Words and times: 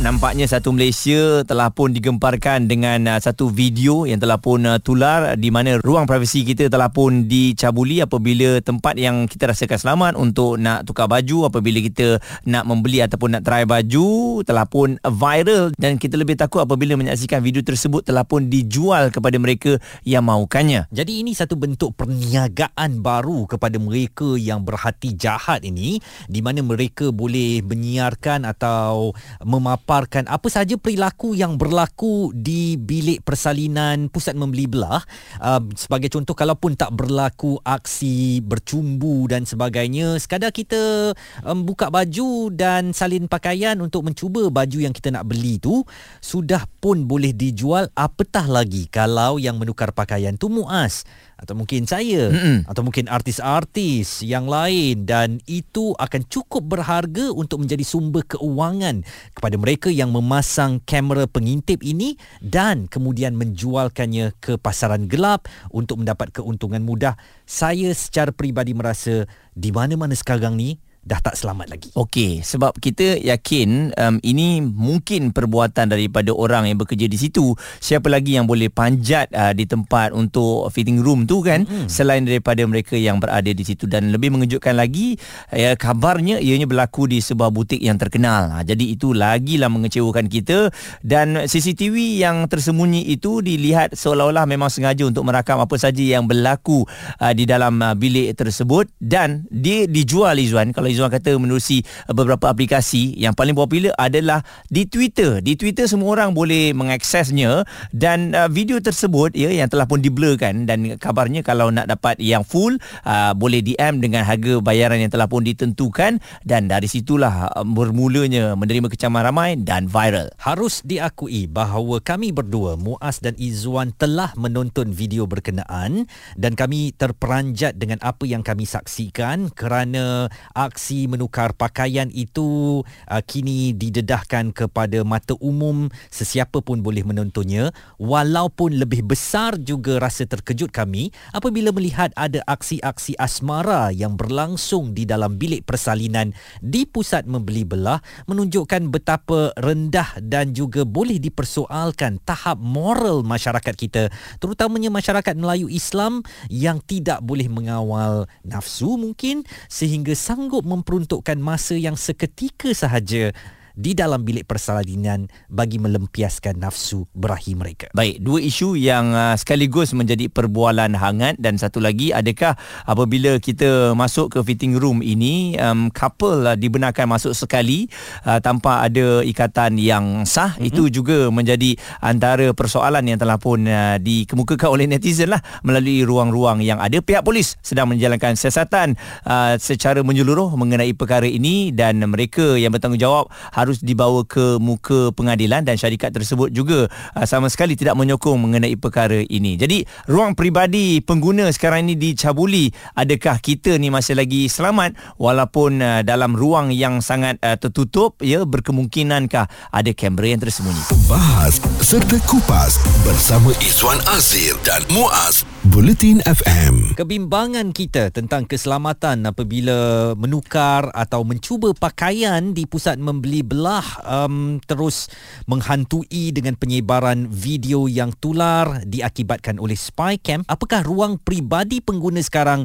Nampaknya 0.00 0.48
satu 0.48 0.72
Malaysia 0.72 1.44
telah 1.44 1.68
pun 1.68 1.92
digemparkan 1.92 2.64
dengan 2.64 3.04
uh, 3.04 3.20
satu 3.20 3.52
video 3.52 4.08
yang 4.08 4.16
telah 4.16 4.40
pun 4.40 4.64
uh, 4.64 4.80
tular 4.80 5.36
di 5.36 5.52
mana 5.52 5.76
ruang 5.76 6.08
privasi 6.08 6.40
kita 6.40 6.72
telah 6.72 6.88
pun 6.88 7.28
dicabuli 7.28 8.00
apabila 8.00 8.64
tempat 8.64 8.96
yang 8.96 9.28
kita 9.28 9.52
rasakan 9.52 9.76
selamat 9.76 10.12
untuk 10.16 10.56
nak 10.56 10.88
tukar 10.88 11.04
baju 11.04 11.52
apabila 11.52 11.84
kita 11.84 12.16
nak 12.48 12.64
membeli 12.64 13.04
ataupun 13.04 13.28
nak 13.36 13.44
try 13.44 13.68
baju 13.68 14.40
telah 14.40 14.64
pun 14.64 14.96
viral 15.04 15.76
dan 15.76 16.00
kita 16.00 16.16
lebih 16.16 16.40
takut 16.40 16.64
apabila 16.64 16.96
menyaksikan 16.96 17.44
video 17.44 17.60
tersebut 17.60 18.00
telah 18.00 18.24
pun 18.24 18.48
dijual 18.48 19.12
kepada 19.12 19.36
mereka 19.36 19.76
yang 20.08 20.24
mahukannya. 20.24 20.88
Jadi 20.88 21.20
ini 21.20 21.36
satu 21.36 21.60
bentuk 21.60 21.92
perniagaan 22.00 23.04
baru 23.04 23.44
kepada 23.44 23.76
mereka 23.76 24.40
yang 24.40 24.64
berhati 24.64 25.12
jahat 25.12 25.60
ini 25.60 26.00
di 26.24 26.40
mana 26.40 26.64
mereka 26.64 27.12
boleh 27.12 27.60
menyiarkan 27.60 28.48
atau 28.48 29.12
memaparkan 29.44 29.89
memaparkan 29.90 30.30
apa 30.30 30.46
sahaja 30.46 30.78
perilaku 30.78 31.34
yang 31.34 31.58
berlaku 31.58 32.30
di 32.30 32.78
bilik 32.78 33.26
persalinan 33.26 34.06
pusat 34.06 34.38
membeli 34.38 34.70
belah 34.70 35.02
uh, 35.42 35.58
sebagai 35.74 36.06
contoh 36.14 36.38
kalaupun 36.38 36.78
tak 36.78 36.94
berlaku 36.94 37.58
aksi 37.66 38.38
bercumbu 38.38 39.26
dan 39.26 39.42
sebagainya 39.42 40.14
sekadar 40.22 40.54
kita 40.54 41.10
um, 41.42 41.66
buka 41.66 41.90
baju 41.90 42.54
dan 42.54 42.94
salin 42.94 43.26
pakaian 43.26 43.82
untuk 43.82 44.06
mencuba 44.06 44.46
baju 44.46 44.78
yang 44.78 44.94
kita 44.94 45.10
nak 45.10 45.26
beli 45.26 45.58
tu 45.58 45.82
sudah 46.22 46.70
pun 46.78 47.10
boleh 47.10 47.34
dijual 47.34 47.90
apatah 47.98 48.46
lagi 48.46 48.86
kalau 48.86 49.42
yang 49.42 49.58
menukar 49.58 49.90
pakaian 49.90 50.38
tu 50.38 50.46
muas 50.54 51.02
atau 51.40 51.56
mungkin 51.56 51.88
saya. 51.88 52.28
Mm-mm. 52.28 52.68
atau 52.68 52.84
mungkin 52.84 53.08
artis-artis 53.08 54.20
yang 54.20 54.46
lain. 54.46 55.08
Dan 55.08 55.40
itu 55.48 55.96
akan 55.96 56.28
cukup 56.28 56.76
berharga 56.76 57.32
untuk 57.32 57.64
menjadi 57.64 57.82
sumber 57.82 58.22
keuangan 58.28 59.02
kepada 59.32 59.56
mereka 59.56 59.88
yang 59.88 60.12
memasang 60.12 60.84
kamera 60.84 61.24
pengintip 61.24 61.80
ini 61.80 62.20
dan 62.44 62.86
kemudian 62.86 63.34
menjualkannya 63.34 64.36
ke 64.38 64.60
pasaran 64.60 65.08
gelap 65.08 65.48
untuk 65.72 66.04
mendapat 66.04 66.30
keuntungan 66.36 66.84
mudah. 66.84 67.16
Saya 67.48 67.90
secara 67.96 68.30
peribadi 68.30 68.76
merasa 68.76 69.24
di 69.56 69.72
mana-mana 69.72 70.12
sekarang 70.14 70.54
ni 70.54 70.78
dah 71.00 71.16
tak 71.24 71.32
selamat 71.32 71.72
lagi. 71.72 71.88
Okey, 71.96 72.44
sebab 72.44 72.76
kita 72.76 73.16
yakin 73.16 73.96
um, 73.96 74.16
ini 74.20 74.60
mungkin 74.60 75.32
perbuatan 75.32 75.88
daripada 75.88 76.28
orang 76.36 76.68
yang 76.68 76.76
bekerja 76.76 77.08
di 77.08 77.16
situ. 77.16 77.56
Siapa 77.80 78.12
lagi 78.12 78.36
yang 78.36 78.44
boleh 78.44 78.68
panjat 78.68 79.32
uh, 79.32 79.56
di 79.56 79.64
tempat 79.64 80.12
untuk 80.12 80.68
fitting 80.68 81.00
room 81.00 81.24
tu 81.24 81.40
kan 81.40 81.64
mm-hmm. 81.64 81.88
selain 81.88 82.28
daripada 82.28 82.60
mereka 82.68 83.00
yang 83.00 83.16
berada 83.16 83.48
di 83.48 83.64
situ 83.64 83.88
dan 83.88 84.12
lebih 84.12 84.28
mengejutkan 84.28 84.76
lagi 84.76 85.16
ya 85.48 85.72
kabarnya 85.72 86.36
ianya 86.36 86.68
berlaku 86.68 87.08
di 87.08 87.24
sebuah 87.24 87.48
butik 87.48 87.80
yang 87.80 87.96
terkenal. 87.96 88.52
Ha, 88.52 88.56
jadi 88.60 88.84
itu 88.92 89.16
lagilah 89.16 89.72
mengecewakan 89.72 90.28
kita 90.28 90.68
dan 91.00 91.48
CCTV 91.48 92.20
yang 92.20 92.44
tersembunyi 92.44 93.08
itu 93.08 93.40
dilihat 93.40 93.96
seolah-olah 93.96 94.44
memang 94.44 94.68
sengaja 94.68 95.08
untuk 95.08 95.24
merakam 95.24 95.64
apa 95.64 95.80
saja 95.80 96.04
yang 96.04 96.28
berlaku 96.28 96.84
uh, 97.24 97.32
di 97.32 97.48
dalam 97.48 97.80
uh, 97.80 97.96
bilik 97.96 98.36
tersebut 98.36 98.84
dan 99.00 99.48
dia 99.48 99.88
dijual 99.88 100.36
Izwan 100.36 100.76
kalau 100.76 100.89
Izwan 100.90 101.14
kata 101.14 101.38
menerusi 101.38 101.86
uh, 102.10 102.12
beberapa 102.12 102.50
aplikasi 102.50 103.14
yang 103.16 103.32
paling 103.32 103.54
popular 103.54 103.94
adalah 103.96 104.42
di 104.68 104.84
Twitter. 104.84 105.40
Di 105.40 105.54
Twitter 105.54 105.86
semua 105.86 106.18
orang 106.18 106.34
boleh 106.34 106.74
mengaksesnya 106.76 107.64
dan 107.94 108.34
uh, 108.34 108.50
video 108.50 108.82
tersebut 108.82 109.32
ya 109.38 109.48
yang 109.54 109.70
telah 109.70 109.86
pun 109.86 110.02
diblurkan 110.02 110.66
dan 110.66 110.98
kabarnya 110.98 111.46
kalau 111.46 111.70
nak 111.70 111.86
dapat 111.86 112.18
yang 112.18 112.42
full 112.42 112.76
uh, 113.06 113.32
boleh 113.32 113.62
DM 113.62 114.02
dengan 114.02 114.26
harga 114.26 114.58
bayaran 114.58 114.98
yang 115.00 115.12
telah 115.12 115.30
pun 115.30 115.46
ditentukan 115.46 116.18
dan 116.42 116.62
dari 116.66 116.90
situlah 116.90 117.54
uh, 117.54 117.62
bermulanya 117.62 118.58
menerima 118.58 118.90
kecaman 118.90 119.22
ramai 119.22 119.54
dan 119.54 119.86
viral. 119.86 120.28
Harus 120.42 120.82
diakui 120.82 121.46
bahawa 121.46 122.02
kami 122.02 122.34
berdua 122.34 122.74
Muaz 122.74 123.22
dan 123.22 123.38
Izwan 123.38 123.94
telah 123.94 124.34
menonton 124.34 124.90
video 124.90 125.28
berkenaan 125.30 126.10
dan 126.34 126.58
kami 126.58 126.90
terperanjat 126.96 127.76
dengan 127.76 128.00
apa 128.00 128.26
yang 128.26 128.42
kami 128.42 128.64
saksikan 128.64 129.52
kerana 129.52 130.26
aksi 130.56 130.79
aksi 130.80 131.12
menukar 131.12 131.52
pakaian 131.52 132.08
itu 132.08 132.80
uh, 133.04 133.20
kini 133.28 133.76
didedahkan 133.76 134.48
kepada 134.48 135.04
mata 135.04 135.36
umum 135.36 135.92
sesiapa 136.08 136.64
pun 136.64 136.80
boleh 136.80 137.04
menontonnya. 137.04 137.68
Walaupun 138.00 138.80
lebih 138.80 139.04
besar 139.04 139.60
juga 139.60 140.00
rasa 140.00 140.24
terkejut 140.24 140.72
kami 140.72 141.12
apabila 141.36 141.68
melihat 141.68 142.16
ada 142.16 142.40
aksi-aksi 142.48 143.12
asmara 143.20 143.92
yang 143.92 144.16
berlangsung 144.16 144.96
di 144.96 145.04
dalam 145.04 145.36
bilik 145.36 145.68
persalinan 145.68 146.32
di 146.64 146.88
pusat 146.88 147.28
membeli 147.28 147.68
belah 147.68 148.00
menunjukkan 148.24 148.88
betapa 148.88 149.52
rendah 149.60 150.16
dan 150.24 150.56
juga 150.56 150.88
boleh 150.88 151.20
dipersoalkan 151.20 152.24
tahap 152.24 152.56
moral 152.56 153.20
masyarakat 153.20 153.76
kita 153.76 154.08
terutamanya 154.40 154.88
masyarakat 154.88 155.36
Melayu 155.36 155.68
Islam 155.68 156.24
yang 156.48 156.80
tidak 156.80 157.20
boleh 157.20 157.52
mengawal 157.52 158.24
nafsu 158.48 158.96
mungkin 158.96 159.44
sehingga 159.68 160.16
sanggup 160.16 160.69
memperuntukkan 160.70 161.34
masa 161.42 161.74
yang 161.74 161.98
seketika 161.98 162.70
sahaja 162.70 163.34
di 163.80 163.96
dalam 163.96 164.20
bilik 164.20 164.44
persalinan 164.44 165.24
bagi 165.48 165.80
melempiaskan 165.80 166.60
nafsu 166.60 167.08
berahi 167.16 167.56
mereka. 167.56 167.88
Baik, 167.96 168.20
dua 168.20 168.44
isu 168.44 168.76
yang 168.76 169.16
uh, 169.16 169.32
sekaligus 169.40 169.96
menjadi 169.96 170.28
perbualan 170.28 170.92
hangat 170.92 171.40
dan 171.40 171.56
satu 171.56 171.80
lagi 171.80 172.12
adakah 172.12 172.60
apabila 172.84 173.40
kita 173.40 173.96
masuk 173.96 174.36
ke 174.36 174.38
fitting 174.44 174.76
room 174.76 175.00
ini 175.00 175.56
um, 175.56 175.88
couple 175.88 176.44
uh, 176.44 176.52
dibenarkan 176.52 177.08
masuk 177.08 177.32
sekali 177.32 177.88
uh, 178.28 178.36
tanpa 178.42 178.84
ada 178.84 179.24
ikatan 179.24 179.80
yang 179.80 180.28
sah 180.28 180.52
mm-hmm. 180.52 180.68
itu 180.68 180.82
juga 180.90 181.32
menjadi 181.32 181.80
antara 182.04 182.52
persoalan 182.52 183.06
yang 183.06 183.16
telah 183.16 183.40
pun 183.40 183.64
uh, 183.64 183.96
dikemukakan 183.96 184.68
oleh 184.68 184.84
netizen 184.90 185.30
lah 185.30 185.40
melalui 185.62 186.02
ruang-ruang 186.02 186.60
yang 186.60 186.82
ada 186.82 186.98
pihak 186.98 187.22
polis 187.22 187.56
sedang 187.62 187.88
menjalankan 187.88 188.34
siasatan 188.34 188.98
uh, 189.24 189.54
secara 189.56 190.02
menyeluruh 190.02 190.52
mengenai 190.58 190.92
perkara 190.92 191.24
ini 191.30 191.70
dan 191.70 192.02
mereka 192.04 192.58
yang 192.58 192.74
bertanggungjawab 192.74 193.30
harus 193.54 193.69
harus 193.70 193.80
dibawa 193.86 194.26
ke 194.26 194.58
muka 194.58 195.14
pengadilan 195.14 195.62
dan 195.62 195.78
syarikat 195.78 196.10
tersebut 196.10 196.50
juga 196.50 196.90
uh, 197.14 197.22
sama 197.22 197.46
sekali 197.46 197.78
tidak 197.78 197.94
menyokong 197.94 198.34
mengenai 198.34 198.74
perkara 198.74 199.22
ini. 199.22 199.54
Jadi 199.54 199.86
ruang 200.10 200.34
peribadi 200.34 200.98
pengguna 200.98 201.46
sekarang 201.54 201.86
ini 201.86 201.94
dicabuli. 201.94 202.74
Adakah 202.98 203.38
kita 203.38 203.78
ni 203.78 203.94
masih 203.94 204.18
lagi 204.18 204.50
selamat 204.50 204.98
walaupun 205.22 205.78
uh, 205.78 206.02
dalam 206.02 206.34
ruang 206.34 206.74
yang 206.74 206.98
sangat 206.98 207.38
uh, 207.46 207.54
tertutup 207.54 208.18
ya 208.18 208.42
berkemungkinankah 208.42 209.46
ada 209.70 209.90
kamera 209.94 210.34
yang 210.34 210.42
tersembunyi. 210.42 210.82
Bahas 211.06 211.62
serta 211.78 212.18
kupas 212.26 212.82
bersama 213.06 213.54
Izwan 213.62 214.02
Azir 214.10 214.58
dan 214.66 214.82
Muaz 214.90 215.46
Bulletin 215.70 216.24
FM. 216.24 216.96
Kebimbangan 216.96 217.76
kita 217.76 218.08
tentang 218.08 218.48
keselamatan 218.48 219.28
apabila 219.28 220.12
menukar 220.16 220.88
atau 220.96 221.20
mencuba 221.20 221.76
pakaian 221.76 222.56
di 222.56 222.64
pusat 222.64 222.96
membeli 222.96 223.44
belah 223.60 223.84
um, 224.08 224.56
terus 224.64 225.12
menghantui 225.44 226.32
dengan 226.32 226.56
penyebaran 226.56 227.28
video 227.28 227.92
yang 227.92 228.08
tular 228.16 228.80
diakibatkan 228.88 229.60
oleh 229.60 229.76
spy 229.76 230.16
cam. 230.16 230.40
Apakah 230.48 230.80
ruang 230.80 231.20
pribadi 231.20 231.84
pengguna 231.84 232.24
sekarang 232.24 232.64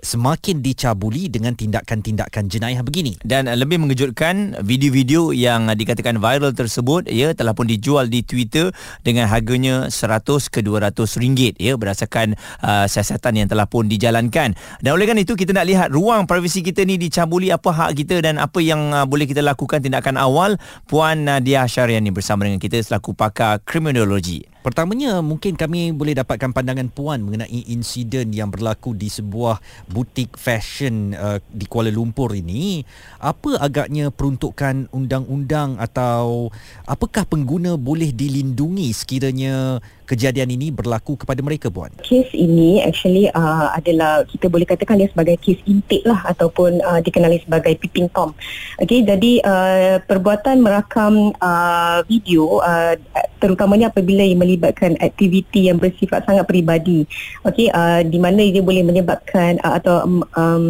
semakin 0.00 0.64
dicabuli 0.64 1.28
dengan 1.28 1.52
tindakan-tindakan 1.52 2.48
jenayah 2.48 2.80
begini. 2.80 3.20
Dan 3.20 3.50
lebih 3.52 3.76
mengejutkan 3.82 4.56
video-video 4.64 5.36
yang 5.36 5.68
dikatakan 5.68 6.16
viral 6.16 6.56
tersebut 6.56 7.10
ya 7.10 7.36
telah 7.36 7.52
pun 7.52 7.68
dijual 7.68 8.08
di 8.08 8.24
Twitter 8.24 8.72
dengan 9.04 9.28
harganya 9.28 9.92
100 9.92 10.24
ke 10.48 10.64
200 10.64 10.96
ringgit 11.20 11.60
ya 11.60 11.76
berdasarkan 11.76 12.38
uh, 12.64 12.86
siasatan 12.88 13.44
yang 13.44 13.48
telah 13.52 13.68
pun 13.68 13.90
dijalankan. 13.90 14.56
Dan 14.80 14.90
oleh 14.96 15.04
itu 15.12 15.36
kita 15.36 15.52
nak 15.52 15.68
lihat 15.68 15.88
ruang 15.92 16.24
privasi 16.24 16.64
kita 16.64 16.86
ni 16.88 16.96
dicabuli 16.96 17.52
apa 17.52 17.68
hak 17.68 17.90
kita 17.98 18.24
dan 18.24 18.40
apa 18.40 18.62
yang 18.64 18.94
uh, 18.94 19.04
boleh 19.04 19.28
kita 19.28 19.44
lakukan 19.44 19.84
tindakan 19.84 20.16
awal 20.16 20.56
Puan 20.88 21.28
Nadia 21.28 21.68
Syariani 21.68 22.08
bersama 22.14 22.48
dengan 22.48 22.62
kita 22.62 22.80
selaku 22.80 23.12
pakar 23.12 23.60
kriminologi. 23.66 24.51
Pertamanya 24.62 25.18
mungkin 25.18 25.58
kami 25.58 25.90
boleh 25.90 26.14
dapatkan 26.14 26.54
pandangan 26.54 26.86
puan 26.86 27.18
mengenai 27.26 27.66
insiden 27.66 28.30
yang 28.30 28.46
berlaku 28.46 28.94
di 28.94 29.10
sebuah 29.10 29.58
butik 29.90 30.38
fashion 30.38 31.18
uh, 31.18 31.42
di 31.50 31.66
Kuala 31.66 31.90
Lumpur 31.90 32.30
ini. 32.30 32.86
Apa 33.18 33.58
agaknya 33.58 34.14
peruntukan 34.14 34.86
undang-undang 34.94 35.82
atau 35.82 36.54
apakah 36.86 37.26
pengguna 37.26 37.74
boleh 37.74 38.14
dilindungi 38.14 38.94
sekiranya 38.94 39.82
kejadian 40.06 40.52
ini 40.54 40.70
berlaku 40.70 41.18
kepada 41.18 41.40
mereka 41.42 41.66
puan? 41.66 41.90
Kes 42.04 42.30
ini 42.30 42.84
actually 42.86 43.26
uh, 43.34 43.72
adalah 43.74 44.22
kita 44.28 44.46
boleh 44.46 44.68
katakan 44.68 45.00
dia 45.02 45.10
sebagai 45.10 45.42
kes 45.42 45.58
intake 45.66 46.06
lah 46.06 46.22
ataupun 46.28 46.78
uh, 46.86 47.00
dikenali 47.02 47.42
sebagai 47.42 47.74
peeping 47.82 48.06
tom. 48.14 48.30
Okay, 48.78 49.02
jadi 49.02 49.42
uh, 49.42 49.96
perbuatan 50.06 50.62
merakam 50.62 51.34
uh, 51.42 52.04
video 52.06 52.60
uh, 52.62 52.94
terutamanya 53.42 53.90
apabila 53.90 54.22
ia 54.22 54.38
melibatkan 54.38 54.94
aktiviti 55.02 55.66
yang 55.66 55.82
bersifat 55.82 56.22
sangat 56.22 56.46
peribadi 56.46 57.02
okey 57.42 57.66
uh, 57.74 58.06
di 58.06 58.22
mana 58.22 58.38
dia 58.38 58.62
boleh 58.62 58.86
menyebabkan 58.86 59.58
uh, 59.66 59.82
atau 59.82 60.06
um, 60.06 60.22
um, 60.38 60.66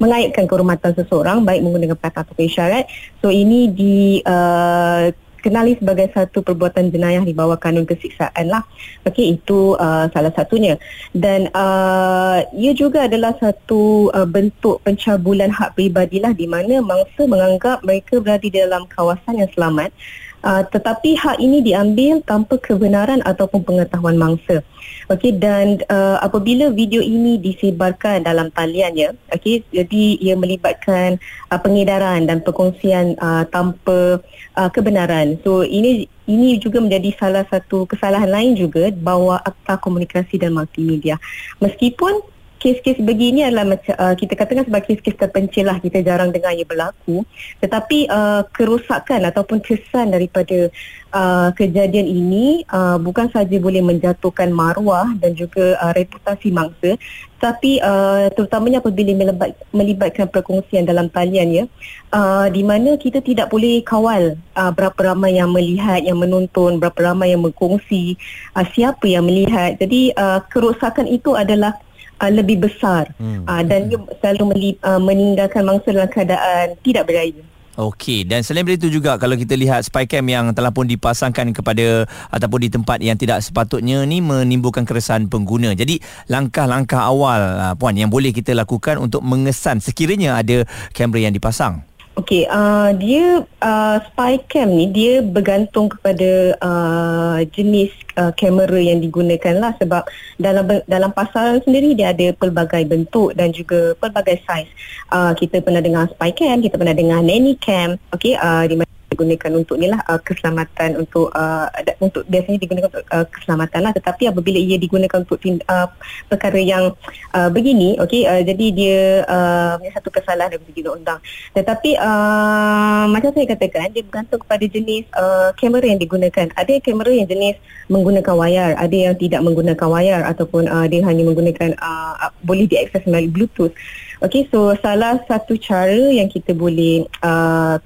mengaitkan 0.00 0.48
kehormatan 0.48 0.96
seseorang 0.96 1.44
baik 1.44 1.60
menggunakan 1.60 1.92
perkataan 2.00 2.24
atau 2.32 2.40
isyarat 2.40 2.88
so 3.20 3.28
ini 3.28 3.68
di 3.68 4.24
uh, 4.24 5.12
kenali 5.40 5.78
sebagai 5.78 6.10
satu 6.12 6.42
perbuatan 6.42 6.90
jenayah 6.90 7.22
di 7.22 7.32
bawah 7.32 7.56
kanun 7.56 7.86
kesiksaan 7.86 8.50
lah. 8.50 8.66
Okey, 9.06 9.38
itu 9.38 9.78
uh, 9.78 10.10
salah 10.10 10.34
satunya. 10.34 10.76
Dan 11.14 11.48
uh, 11.54 12.44
ia 12.52 12.74
juga 12.74 13.06
adalah 13.06 13.32
satu 13.38 14.12
uh, 14.12 14.28
bentuk 14.28 14.82
pencabulan 14.82 15.48
hak 15.48 15.78
peribadi 15.78 16.20
lah 16.20 16.34
di 16.34 16.44
mana 16.50 16.82
mangsa 16.82 17.24
menganggap 17.24 17.80
mereka 17.86 18.18
berada 18.20 18.42
di 18.42 18.52
dalam 18.52 18.84
kawasan 18.90 19.40
yang 19.40 19.50
selamat 19.54 19.94
Uh, 20.38 20.62
tetapi 20.70 21.18
hak 21.18 21.42
ini 21.42 21.58
diambil 21.66 22.22
tanpa 22.22 22.62
kebenaran 22.62 23.18
ataupun 23.26 23.66
pengetahuan 23.66 24.14
mangsa. 24.14 24.62
Okey 25.10 25.34
dan 25.34 25.82
uh, 25.90 26.22
apabila 26.22 26.70
video 26.70 27.02
ini 27.02 27.42
disebarkan 27.42 28.22
dalam 28.22 28.46
talian 28.54 28.94
ya, 28.94 29.10
okey 29.34 29.66
jadi 29.74 30.04
ia 30.22 30.38
melibatkan 30.38 31.18
uh, 31.50 31.58
pengedaran 31.58 32.30
dan 32.30 32.38
perkongsian 32.38 33.18
uh, 33.18 33.50
tanpa 33.50 34.22
uh, 34.54 34.70
kebenaran. 34.70 35.42
So 35.42 35.66
ini 35.66 36.06
ini 36.30 36.62
juga 36.62 36.78
menjadi 36.78 37.18
salah 37.18 37.42
satu 37.50 37.90
kesalahan 37.90 38.30
lain 38.30 38.52
juga 38.54 38.94
bahawa 38.94 39.42
Akta 39.42 39.80
Komunikasi 39.80 40.38
dan 40.38 40.54
Multimedia. 40.54 41.18
Meskipun 41.58 42.22
kes-kes 42.58 42.98
begini 43.00 43.46
adalah 43.46 43.74
macam 43.78 43.94
uh, 43.94 44.14
kita 44.18 44.34
katakan 44.34 44.66
sebagai 44.66 44.98
kes-kes 44.98 45.16
terpencil 45.16 45.70
lah. 45.70 45.78
Kita 45.78 46.02
jarang 46.02 46.34
dengar 46.34 46.52
ia 46.52 46.66
berlaku. 46.66 47.22
Tetapi 47.62 48.10
uh, 48.10 48.42
kerosakan 48.50 49.30
ataupun 49.30 49.62
kesan 49.62 50.10
daripada 50.12 50.68
uh, 51.14 51.54
kejadian 51.54 52.06
ini 52.10 52.66
uh, 52.68 52.98
bukan 52.98 53.30
saja 53.30 53.56
boleh 53.56 53.80
menjatuhkan 53.80 54.50
maruah 54.50 55.14
dan 55.22 55.32
juga 55.38 55.78
uh, 55.78 55.94
reputasi 55.94 56.50
mangsa 56.50 56.98
tapi 57.38 57.78
uh, 57.78 58.26
terutamanya 58.34 58.82
apabila 58.82 59.14
melibat, 59.14 59.54
melibatkan 59.70 60.26
perkongsian 60.26 60.82
dalam 60.82 61.06
talian 61.06 61.48
ya. 61.54 61.64
Uh, 62.10 62.50
di 62.50 62.66
mana 62.66 62.98
kita 62.98 63.22
tidak 63.22 63.46
boleh 63.46 63.78
kawal 63.86 64.34
uh, 64.58 64.72
berapa 64.74 65.14
ramai 65.14 65.38
yang 65.38 65.54
melihat 65.54 66.02
yang 66.02 66.18
menonton 66.18 66.82
berapa 66.82 67.14
ramai 67.14 67.36
yang 67.36 67.42
berkongsi 67.46 68.18
uh, 68.58 68.66
siapa 68.74 69.06
yang 69.06 69.22
melihat. 69.22 69.78
Jadi 69.78 70.10
uh, 70.18 70.42
kerosakan 70.50 71.06
itu 71.06 71.38
adalah 71.38 71.78
uh, 72.20 72.30
lebih 72.30 72.62
besar 72.66 73.10
hmm. 73.16 73.46
uh, 73.46 73.62
dan 73.64 73.88
dia 73.88 73.98
selalu 74.20 74.44
meli- 74.54 74.80
uh, 74.84 75.00
meninggalkan 75.00 75.62
mangsa 75.64 75.94
dalam 75.94 76.10
keadaan 76.10 76.76
tidak 76.82 77.08
berdaya. 77.08 77.42
Okey 77.78 78.26
dan 78.26 78.42
selain 78.42 78.66
itu 78.66 78.90
juga 78.90 79.14
kalau 79.22 79.38
kita 79.38 79.54
lihat 79.54 79.86
spycam 79.86 80.26
yang 80.26 80.50
telah 80.50 80.74
pun 80.74 80.82
dipasangkan 80.82 81.54
kepada 81.54 82.10
ataupun 82.34 82.66
di 82.66 82.70
tempat 82.74 82.98
yang 82.98 83.14
tidak 83.14 83.38
sepatutnya 83.38 84.02
ni 84.02 84.18
menimbulkan 84.18 84.82
keresahan 84.82 85.30
pengguna. 85.30 85.78
Jadi 85.78 86.02
langkah-langkah 86.26 86.98
awal 86.98 87.38
uh, 87.38 87.74
puan 87.78 87.94
yang 87.94 88.10
boleh 88.10 88.34
kita 88.34 88.50
lakukan 88.50 88.98
untuk 88.98 89.22
mengesan 89.22 89.78
sekiranya 89.78 90.42
ada 90.42 90.66
kamera 90.90 91.30
yang 91.30 91.34
dipasang. 91.38 91.87
Okey, 92.18 92.50
uh, 92.50 92.90
dia 92.98 93.46
uh, 93.62 93.96
spy 94.10 94.42
cam 94.50 94.74
ni 94.74 94.90
dia 94.90 95.22
bergantung 95.22 95.86
kepada 95.86 96.58
uh, 96.58 97.38
jenis 97.54 97.94
uh, 98.18 98.34
kamera 98.34 98.74
yang 98.74 98.98
digunakan 98.98 99.54
lah 99.54 99.70
sebab 99.78 100.02
dalam 100.34 100.66
dalam 100.90 101.14
pasaran 101.14 101.62
sendiri 101.62 101.94
dia 101.94 102.10
ada 102.10 102.34
pelbagai 102.34 102.90
bentuk 102.90 103.38
dan 103.38 103.54
juga 103.54 103.94
pelbagai 104.02 104.42
saiz. 104.42 104.66
Uh, 105.14 105.30
kita 105.38 105.62
pernah 105.62 105.78
dengar 105.78 106.10
spy 106.10 106.34
cam, 106.34 106.58
kita 106.58 106.74
pernah 106.74 106.90
dengar 106.90 107.22
nanny 107.22 107.54
cam, 107.62 107.94
okey, 108.10 108.34
uh, 108.34 108.66
di 108.66 108.74
mana 108.74 108.97
digunakan 109.18 109.50
untuk 109.58 109.74
ni 109.82 109.90
lah 109.90 109.98
uh, 110.06 110.22
keselamatan 110.22 111.02
untuk 111.02 111.34
uh, 111.34 111.66
untuk 111.98 112.22
biasanya 112.30 112.62
digunakan 112.62 112.86
untuk 112.86 113.02
uh, 113.10 113.26
keselamatan 113.26 113.80
lah. 113.82 113.92
Tetapi 113.98 114.30
apabila 114.30 114.58
ia 114.62 114.78
digunakan 114.78 115.18
untuk 115.18 115.42
uh, 115.42 115.90
perkara 116.30 116.62
yang 116.62 116.94
uh, 117.34 117.50
begini 117.50 117.98
okey 117.98 118.22
uh, 118.30 118.42
jadi 118.46 118.66
dia 118.70 118.98
uh, 119.26 119.74
satu 119.90 120.14
kesalahan 120.14 120.54
dari 120.54 120.64
segi 120.70 120.86
undang 120.86 121.18
tetapi 121.56 121.98
uh, 121.98 123.04
macam 123.10 123.34
saya 123.34 123.46
katakan 123.50 123.90
dia 123.90 124.06
bergantung 124.06 124.40
kepada 124.46 124.64
jenis 124.68 125.04
uh, 125.16 125.50
kamera 125.58 125.84
yang 125.90 126.00
digunakan. 126.00 126.46
Ada 126.54 126.78
kamera 126.78 127.10
yang 127.10 127.26
jenis 127.26 127.56
menggunakan 127.90 128.34
wayar 128.38 128.70
ada 128.78 128.96
yang 128.96 129.16
tidak 129.18 129.40
menggunakan 129.42 129.88
wayar 129.88 130.22
ataupun 130.28 130.70
uh, 130.70 130.86
dia 130.86 131.02
hanya 131.02 131.24
menggunakan 131.26 131.74
uh, 131.80 132.30
boleh 132.44 132.68
diakses 132.68 133.02
melalui 133.08 133.32
bluetooth. 133.32 133.74
Okey 134.22 134.46
so 134.52 134.74
salah 134.78 135.18
satu 135.26 135.58
cara 135.58 136.14
yang 136.14 136.30
kita 136.30 136.54
boleh 136.54 137.06
uh, 137.24 137.82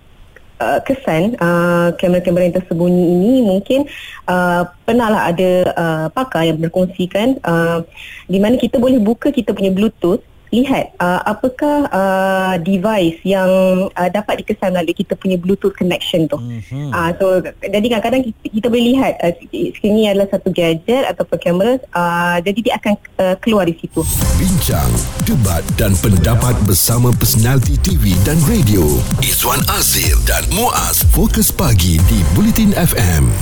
uh, 0.58 0.80
kesan 0.82 1.38
uh, 1.38 1.94
kamera-kamera 1.96 2.48
yang 2.48 2.56
tersembunyi 2.58 3.04
ini 3.14 3.32
mungkin 3.46 3.86
uh, 4.26 4.66
pernahlah 4.82 5.30
ada 5.30 5.50
uh, 5.72 6.06
pakar 6.10 6.48
yang 6.48 6.58
berkongsikan 6.58 7.38
uh, 7.46 7.86
di 8.26 8.42
mana 8.42 8.58
kita 8.58 8.76
boleh 8.76 8.98
buka 8.98 9.30
kita 9.30 9.54
punya 9.54 9.70
bluetooth 9.70 10.20
lihat 10.52 10.92
uh, 11.00 11.24
apakah 11.24 11.88
uh, 11.88 12.54
device 12.60 13.16
yang 13.24 13.48
uh, 13.88 14.10
dapat 14.12 14.44
dikesan 14.44 14.76
melalui 14.76 14.92
kita 14.92 15.16
punya 15.16 15.40
bluetooth 15.40 15.72
connection 15.72 16.28
tu. 16.28 16.36
Mm-hmm. 16.36 16.92
Uh, 16.92 17.10
so 17.16 17.26
jadi 17.64 17.86
kadang-kadang 17.88 18.22
kita, 18.28 18.46
kita 18.60 18.66
boleh 18.68 18.86
lihat 18.92 19.12
uh, 19.24 19.32
sekarang 19.48 19.96
ini 19.96 20.12
adalah 20.12 20.28
satu 20.28 20.52
gadget 20.52 21.08
ataupun 21.08 21.38
kamera 21.40 21.74
uh, 21.96 22.36
jadi 22.44 22.58
dia 22.60 22.74
akan 22.76 22.92
uh, 23.18 23.36
keluar 23.40 23.64
di 23.64 23.74
situ. 23.80 24.04
Bincang, 24.36 24.92
debat 25.24 25.64
dan 25.80 25.96
pendapat 26.04 26.52
bersama 26.68 27.08
personaliti 27.16 27.80
TV 27.80 28.12
dan 28.28 28.36
radio. 28.44 28.84
Izwan 29.24 29.64
Azir 29.72 30.20
dan 30.28 30.44
Muaz 30.52 31.00
Fokus 31.16 31.48
Pagi 31.48 31.96
di 32.12 32.20
Bulletin 32.36 32.76
FM 32.76 33.32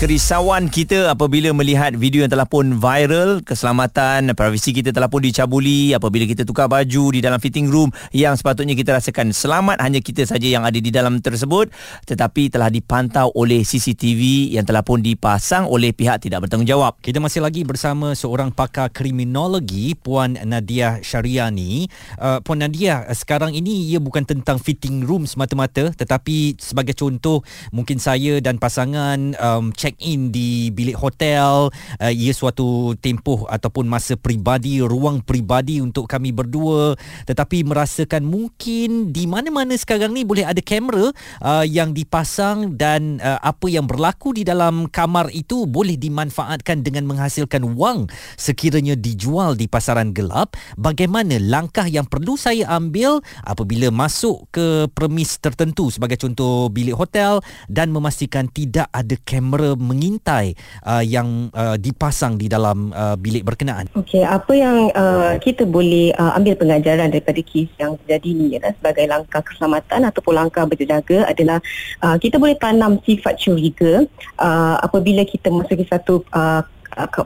kerisauan 0.00 0.72
kita 0.72 1.12
apabila 1.12 1.52
melihat 1.52 1.92
video 1.92 2.24
yang 2.24 2.32
telah 2.32 2.48
pun 2.48 2.80
viral 2.80 3.44
keselamatan 3.44 4.32
privasi 4.32 4.72
kita 4.72 4.96
telah 4.96 5.12
pun 5.12 5.20
dicabuli 5.20 5.92
apabila 5.92 6.24
kita 6.24 6.48
tukar 6.48 6.72
baju 6.72 7.12
di 7.12 7.20
dalam 7.20 7.36
fitting 7.36 7.68
room 7.68 7.92
yang 8.08 8.32
sepatutnya 8.32 8.72
kita 8.72 8.96
rasakan 8.96 9.36
selamat 9.36 9.76
hanya 9.76 10.00
kita 10.00 10.24
saja 10.24 10.48
yang 10.48 10.64
ada 10.64 10.80
di 10.80 10.88
dalam 10.88 11.20
tersebut 11.20 11.68
tetapi 12.08 12.48
telah 12.48 12.72
dipantau 12.72 13.28
oleh 13.36 13.60
CCTV 13.60 14.56
yang 14.56 14.64
telah 14.64 14.80
pun 14.80 15.04
dipasang 15.04 15.68
oleh 15.68 15.92
pihak 15.92 16.24
tidak 16.24 16.48
bertanggungjawab. 16.48 16.96
Kita 17.04 17.20
masih 17.20 17.44
lagi 17.44 17.68
bersama 17.68 18.16
seorang 18.16 18.56
pakar 18.56 18.88
kriminologi 18.88 19.92
Puan 20.00 20.40
Nadia 20.48 21.04
Syariani. 21.04 21.84
Uh, 22.16 22.40
Puan 22.40 22.64
Nadia 22.64 23.04
sekarang 23.12 23.52
ini 23.52 23.92
ia 23.92 24.00
bukan 24.00 24.24
tentang 24.24 24.56
fitting 24.56 25.04
room 25.04 25.28
semata-mata 25.28 25.92
tetapi 25.92 26.56
sebagai 26.56 26.96
contoh 26.96 27.44
mungkin 27.68 28.00
saya 28.00 28.40
dan 28.40 28.56
pasangan 28.56 29.36
um, 29.36 29.76
check 29.76 29.89
check 29.90 29.98
in 30.06 30.30
di 30.30 30.70
bilik 30.70 30.94
hotel 30.94 31.74
uh, 31.98 32.12
ia 32.14 32.30
suatu 32.30 32.94
tempoh 33.02 33.50
ataupun 33.50 33.90
masa 33.90 34.14
peribadi 34.14 34.78
ruang 34.78 35.18
peribadi 35.18 35.82
untuk 35.82 36.06
kami 36.06 36.30
berdua. 36.30 36.94
Tetapi 37.26 37.66
merasakan 37.66 38.22
mungkin 38.22 39.10
di 39.10 39.26
mana-mana 39.26 39.74
sekarang 39.74 40.14
ni 40.14 40.22
boleh 40.22 40.46
ada 40.46 40.62
kamera 40.62 41.10
uh, 41.42 41.66
yang 41.66 41.90
dipasang 41.90 42.78
dan 42.78 43.18
uh, 43.18 43.42
apa 43.42 43.66
yang 43.66 43.90
berlaku 43.90 44.30
di 44.30 44.46
dalam 44.46 44.86
kamar 44.86 45.34
itu 45.34 45.66
boleh 45.66 45.98
dimanfaatkan 45.98 46.86
dengan 46.86 47.10
menghasilkan 47.10 47.74
wang 47.74 48.06
sekiranya 48.38 48.94
dijual 48.94 49.58
di 49.58 49.66
pasaran 49.66 50.14
gelap. 50.14 50.54
Bagaimana 50.78 51.42
langkah 51.42 51.90
yang 51.90 52.06
perlu 52.06 52.38
saya 52.38 52.70
ambil 52.70 53.18
apabila 53.42 53.90
masuk 53.90 54.46
ke 54.54 54.86
premis 54.94 55.40
tertentu 55.42 55.90
sebagai 55.90 56.20
contoh 56.20 56.70
bilik 56.70 56.94
hotel 56.94 57.42
dan 57.66 57.90
memastikan 57.90 58.46
tidak 58.52 58.86
ada 58.92 59.16
kamera 59.24 59.79
mengintai 59.80 60.54
uh, 60.84 61.00
yang 61.00 61.48
uh, 61.56 61.80
dipasang 61.80 62.36
di 62.36 62.46
dalam 62.46 62.92
uh, 62.92 63.16
bilik 63.16 63.42
berkenaan? 63.42 63.88
Okey, 63.96 64.22
apa 64.22 64.52
yang 64.52 64.92
uh, 64.92 65.40
kita 65.40 65.64
boleh 65.64 66.12
uh, 66.14 66.36
ambil 66.36 66.54
pengajaran 66.60 67.08
daripada 67.08 67.40
kes 67.40 67.72
yang 67.80 67.96
terjadi 68.04 68.28
ini 68.30 68.46
ya, 68.60 68.70
sebagai 68.76 69.08
langkah 69.08 69.42
keselamatan 69.42 70.06
ataupun 70.06 70.34
langkah 70.36 70.64
berjaga 70.68 71.26
adalah 71.26 71.58
uh, 72.04 72.20
kita 72.20 72.36
boleh 72.36 72.54
tanam 72.60 73.00
sifat 73.02 73.40
curiga 73.40 74.04
uh, 74.36 74.76
apabila 74.84 75.24
kita 75.24 75.48
masuki 75.48 75.88
satu 75.88 76.22
uh, 76.36 76.62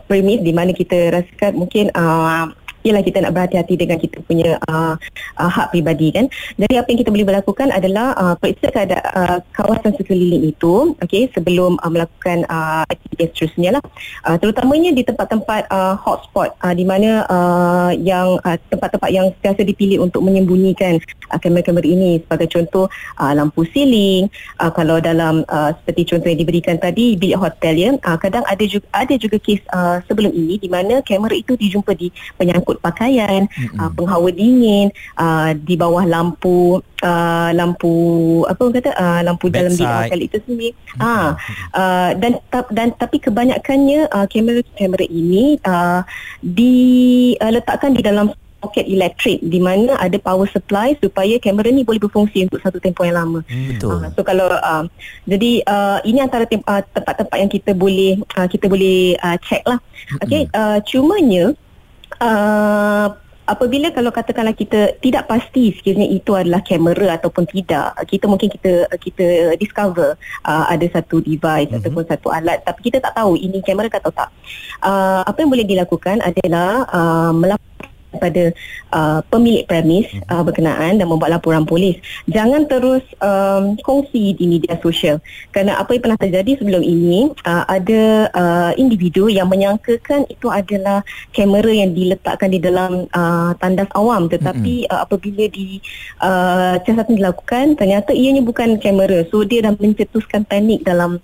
premis 0.06 0.44
di 0.44 0.52
mana 0.54 0.70
kita 0.70 1.10
rasakan 1.10 1.52
mungkin 1.56 1.88
uh, 1.96 2.52
ialah 2.84 3.02
kita 3.02 3.24
nak 3.24 3.32
berhati-hati 3.32 3.74
dengan 3.80 3.98
kita 3.98 4.20
punya 4.28 4.60
uh, 4.68 4.94
uh, 5.40 5.50
hak 5.50 5.72
pribadi 5.72 6.12
kan. 6.12 6.28
Jadi 6.60 6.74
apa 6.76 6.88
yang 6.92 7.00
kita 7.00 7.10
boleh 7.10 7.26
lakukan 7.40 7.68
adalah 7.72 8.12
uh, 8.14 8.34
periksa 8.36 8.68
keadaan 8.68 9.02
uh, 9.16 9.38
kawasan 9.56 9.96
sekeliling 9.96 10.52
itu 10.52 10.92
okey 11.00 11.32
sebelum 11.32 11.80
uh, 11.80 11.90
melakukan 11.90 12.44
uh, 12.52 12.84
aktiviti 12.86 13.32
seterusnya 13.32 13.80
lah. 13.80 13.82
Uh, 14.28 14.36
terutamanya 14.36 14.92
di 14.92 15.02
tempat-tempat 15.02 15.66
uh, 15.72 15.96
hotspot 15.96 16.52
uh, 16.60 16.74
di 16.76 16.84
mana 16.84 17.24
uh, 17.26 17.90
yang 17.96 18.36
uh, 18.44 18.56
tempat-tempat 18.68 19.10
yang 19.10 19.32
biasa 19.40 19.64
dipilih 19.64 20.04
untuk 20.04 20.20
menyembunyikan 20.20 21.00
uh, 21.32 21.40
kamera-kamera 21.40 21.88
ini 21.88 22.20
sebagai 22.20 22.52
contoh 22.52 22.92
uh, 23.16 23.32
lampu 23.32 23.64
siling 23.72 24.28
uh, 24.60 24.68
kalau 24.68 25.00
dalam 25.00 25.42
uh, 25.48 25.72
seperti 25.82 26.14
contoh 26.14 26.28
yang 26.28 26.40
diberikan 26.40 26.76
tadi 26.76 27.16
bilik 27.16 27.40
hotel 27.40 27.74
ya 27.74 27.90
uh, 28.04 28.18
kadang 28.20 28.44
ada 28.44 28.64
juga 28.68 28.86
ada 28.92 29.14
juga 29.16 29.40
kes 29.40 29.64
uh, 29.72 30.04
sebelum 30.04 30.30
ini 30.34 30.60
di 30.60 30.68
mana 30.68 31.00
kamera 31.00 31.32
itu 31.32 31.56
dijumpa 31.56 31.96
di 31.96 32.12
penyangkut 32.36 32.73
kod 32.74 32.82
pakaian, 32.82 33.46
mm-hmm. 33.46 33.78
uh, 33.78 33.90
penghawa 33.94 34.28
dingin, 34.34 34.90
uh, 35.14 35.54
di 35.54 35.78
bawah 35.78 36.02
lampu 36.02 36.82
uh, 37.06 37.50
lampu 37.54 37.94
apa 38.50 38.58
orang 38.58 38.74
kata 38.82 38.90
uh, 38.98 39.20
lampu 39.22 39.46
Bedside. 39.46 39.54
dalam 39.54 39.72
bilik 39.78 39.94
hotel 39.94 40.20
itu 40.26 40.36
sendiri. 40.42 40.70
Ah 40.98 41.06
uh, 41.06 41.30
uh, 41.78 42.10
dan 42.18 42.32
ta- 42.50 42.70
dan 42.74 42.90
tapi 42.98 43.22
kebanyakannya 43.22 44.10
uh, 44.10 44.26
kamera-kamera 44.26 45.06
ini 45.06 45.62
uh, 45.62 46.02
diletakkan 46.42 47.94
uh, 47.94 47.96
di 47.96 48.02
dalam 48.02 48.26
soket 48.64 48.88
elektrik 48.88 49.44
di 49.44 49.60
mana 49.60 49.92
ada 50.00 50.16
power 50.16 50.48
supply 50.48 50.96
supaya 50.96 51.36
kamera 51.36 51.68
ni 51.68 51.84
boleh 51.84 52.00
berfungsi 52.00 52.48
untuk 52.48 52.64
satu 52.64 52.80
tempoh 52.80 53.04
yang 53.04 53.20
lama. 53.20 53.44
Betul. 53.44 54.00
Uh, 54.00 54.08
so 54.16 54.24
kalau 54.24 54.48
uh, 54.48 54.88
jadi 55.28 55.60
uh, 55.68 56.00
ini 56.08 56.24
antara 56.24 56.48
tem- 56.48 56.64
uh, 56.64 56.80
tempat-tempat 56.80 57.36
yang 57.36 57.52
kita 57.52 57.76
boleh 57.76 58.16
uh, 58.40 58.48
kita 58.48 58.64
boleh 58.64 59.20
uh, 59.20 59.36
check 59.44 59.60
lah. 59.68 59.76
Okey, 60.24 60.48
uh, 60.56 60.80
cumanya 60.88 61.52
uh, 62.20 63.08
apabila 63.44 63.92
kalau 63.92 64.08
katakanlah 64.08 64.56
kita 64.56 64.96
tidak 65.04 65.28
pasti 65.28 65.76
sekiranya 65.76 66.08
itu 66.08 66.32
adalah 66.32 66.64
kamera 66.64 67.20
ataupun 67.20 67.44
tidak, 67.44 67.92
kita 68.08 68.24
mungkin 68.24 68.48
kita 68.48 68.88
kita 68.96 69.56
discover 69.60 70.16
uh, 70.48 70.64
ada 70.68 70.86
satu 70.88 71.20
device 71.20 71.68
mm-hmm. 71.68 71.80
ataupun 71.84 72.04
satu 72.08 72.28
alat 72.32 72.64
tapi 72.64 72.88
kita 72.88 73.04
tak 73.04 73.12
tahu 73.12 73.36
ini 73.36 73.60
kamera 73.60 73.92
ke 73.92 74.00
atau 74.00 74.12
tak. 74.12 74.28
Uh, 74.80 75.20
apa 75.24 75.38
yang 75.44 75.50
boleh 75.52 75.66
dilakukan 75.68 76.24
adalah 76.24 76.88
uh, 76.88 77.32
melaporkan 77.32 77.93
kepada 78.14 78.54
uh, 78.94 79.20
pemilik 79.28 79.66
premis 79.66 80.06
uh, 80.30 80.40
berkenaan 80.46 80.96
dan 81.02 81.06
membuat 81.10 81.34
laporan 81.34 81.66
polis. 81.66 81.98
Jangan 82.30 82.70
terus 82.70 83.02
um, 83.20 83.74
kongsi 83.82 84.38
di 84.38 84.44
media 84.46 84.78
sosial. 84.80 85.18
Kerana 85.50 85.82
apa 85.82 85.98
yang 85.98 86.02
pernah 86.06 86.20
terjadi 86.20 86.62
sebelum 86.62 86.82
ini, 86.82 87.34
uh, 87.44 87.64
ada 87.66 88.30
uh, 88.32 88.72
individu 88.78 89.26
yang 89.26 89.50
menyangkakan 89.50 90.24
itu 90.30 90.46
adalah 90.48 91.02
kamera 91.34 91.70
yang 91.70 91.90
diletakkan 91.92 92.50
di 92.54 92.60
dalam 92.62 93.10
uh, 93.12 93.52
tandas 93.58 93.90
awam 93.98 94.30
tetapi 94.30 94.86
uh, 94.88 95.04
apabila 95.04 95.50
di 95.50 95.82
uh, 96.22 96.78
siasatan 96.82 97.18
dilakukan 97.18 97.74
ternyata 97.76 98.14
ianya 98.14 98.40
bukan 98.40 98.78
kamera. 98.78 99.26
So 99.28 99.42
dia 99.42 99.64
dah 99.64 99.74
mencetuskan 99.76 100.46
panik 100.46 100.86
dalam 100.86 101.18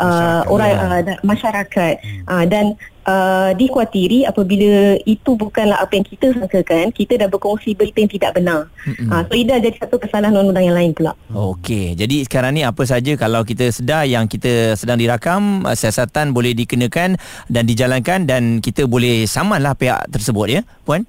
uh, 0.00 0.42
Masyarakat, 0.46 0.52
orang 0.52 0.70
ya. 0.70 0.78
uh, 0.80 1.20
masyarakat 1.26 1.94
uh, 2.28 2.44
dan 2.46 2.78
uh, 3.06 3.50
dikhawatiri 3.54 4.26
apabila 4.26 4.98
itu 5.06 5.30
bukanlah 5.38 5.80
apa 5.80 5.96
yang 5.96 6.06
kita 6.06 6.34
sangkakan 6.34 6.90
kita 6.92 7.16
dah 7.16 7.28
berkongsi 7.30 7.72
berita 7.78 8.02
yang 8.02 8.12
tidak 8.12 8.30
benar. 8.36 8.60
Uh, 9.06 9.22
so 9.26 9.32
ia 9.32 9.46
dah 9.46 9.58
jadi 9.62 9.76
satu 9.78 9.96
kesalahan 9.96 10.34
undang-undang 10.34 10.66
yang 10.66 10.76
lain 10.76 10.92
pula. 10.92 11.14
Okey, 11.30 11.94
jadi 11.94 12.26
sekarang 12.26 12.58
ni 12.58 12.62
apa 12.66 12.82
saja 12.84 13.14
kalau 13.14 13.46
kita 13.46 13.70
sedar 13.70 14.04
yang 14.04 14.26
kita 14.26 14.74
sedang 14.74 14.98
dirakam, 14.98 15.64
uh, 15.64 15.72
siasatan 15.72 16.34
boleh 16.34 16.52
dikenakan 16.52 17.16
dan 17.48 17.62
dijalankan 17.64 18.26
dan 18.26 18.42
kita 18.58 18.84
boleh 18.84 19.24
samanlah 19.24 19.78
pihak 19.78 20.10
tersebut 20.10 20.60
ya, 20.60 20.62
puan? 20.82 21.06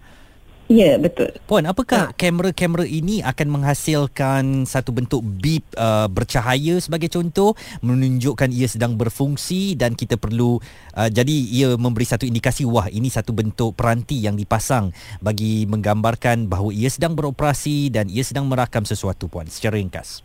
Ya 0.67 0.99
betul 0.99 1.31
Puan, 1.47 1.63
apakah 1.63 2.11
kamera-kamera 2.15 2.83
ini 2.83 3.23
akan 3.23 3.47
menghasilkan 3.59 4.67
satu 4.67 4.91
bentuk 4.91 5.23
beep 5.23 5.63
uh, 5.79 6.11
bercahaya 6.11 6.75
sebagai 6.83 7.07
contoh 7.07 7.55
menunjukkan 7.79 8.51
ia 8.51 8.67
sedang 8.67 8.99
berfungsi 8.99 9.79
dan 9.79 9.95
kita 9.95 10.19
perlu 10.19 10.59
uh, 10.93 11.09
jadi 11.09 11.35
ia 11.47 11.69
memberi 11.79 12.03
satu 12.03 12.27
indikasi 12.27 12.67
wah 12.67 12.91
ini 12.91 13.07
satu 13.07 13.31
bentuk 13.31 13.79
peranti 13.79 14.19
yang 14.19 14.35
dipasang 14.35 14.91
bagi 15.23 15.63
menggambarkan 15.65 16.51
bahawa 16.51 16.75
ia 16.75 16.91
sedang 16.91 17.15
beroperasi 17.15 17.89
dan 17.89 18.11
ia 18.11 18.23
sedang 18.27 18.45
merakam 18.51 18.83
sesuatu 18.83 19.31
puan 19.31 19.47
secara 19.47 19.79
ringkas. 19.79 20.23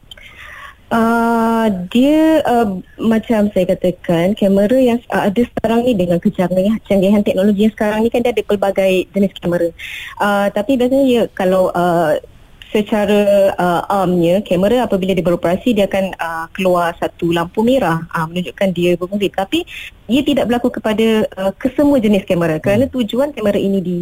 Uh, 0.93 1.73
dia 1.89 2.45
uh, 2.45 2.69
macam 3.01 3.49
saya 3.57 3.65
katakan 3.73 4.37
kamera 4.37 4.77
yang 4.77 5.01
uh, 5.09 5.25
ada 5.25 5.41
sekarang 5.41 5.89
ni 5.89 5.97
dengan 5.97 6.21
kecanggihan 6.21 6.77
kecanggihan 6.85 7.25
teknologi 7.25 7.65
yang 7.65 7.73
sekarang 7.73 8.05
ni 8.05 8.13
kan 8.13 8.21
dia 8.21 8.37
ada 8.37 8.45
pelbagai 8.45 9.09
jenis 9.17 9.33
kamera. 9.41 9.73
Uh, 10.21 10.53
tapi 10.53 10.77
biasanya 10.77 11.05
ya, 11.09 11.23
kalau 11.33 11.73
uh, 11.73 12.21
secara 12.73 13.53
uh, 13.55 13.83
armnya 13.87 14.41
kamera 14.41 14.89
apabila 14.89 15.13
dia 15.13 15.23
beroperasi 15.23 15.77
dia 15.77 15.85
akan 15.87 16.17
uh, 16.17 16.47
keluar 16.57 16.97
satu 16.97 17.31
lampu 17.31 17.61
merah. 17.61 18.03
Uh, 18.11 18.27
menunjukkan 18.27 18.69
dia 18.73 18.97
berfungsi 18.97 19.29
tapi 19.29 19.69
ia 20.09 20.25
tidak 20.25 20.49
berlaku 20.49 20.73
kepada 20.73 21.29
uh, 21.37 21.53
kesemua 21.61 22.01
jenis 22.01 22.25
kamera. 22.25 22.57
Kerana 22.59 22.89
tujuan 22.89 23.37
kamera 23.37 23.61
ini 23.61 23.79
di 23.85 23.99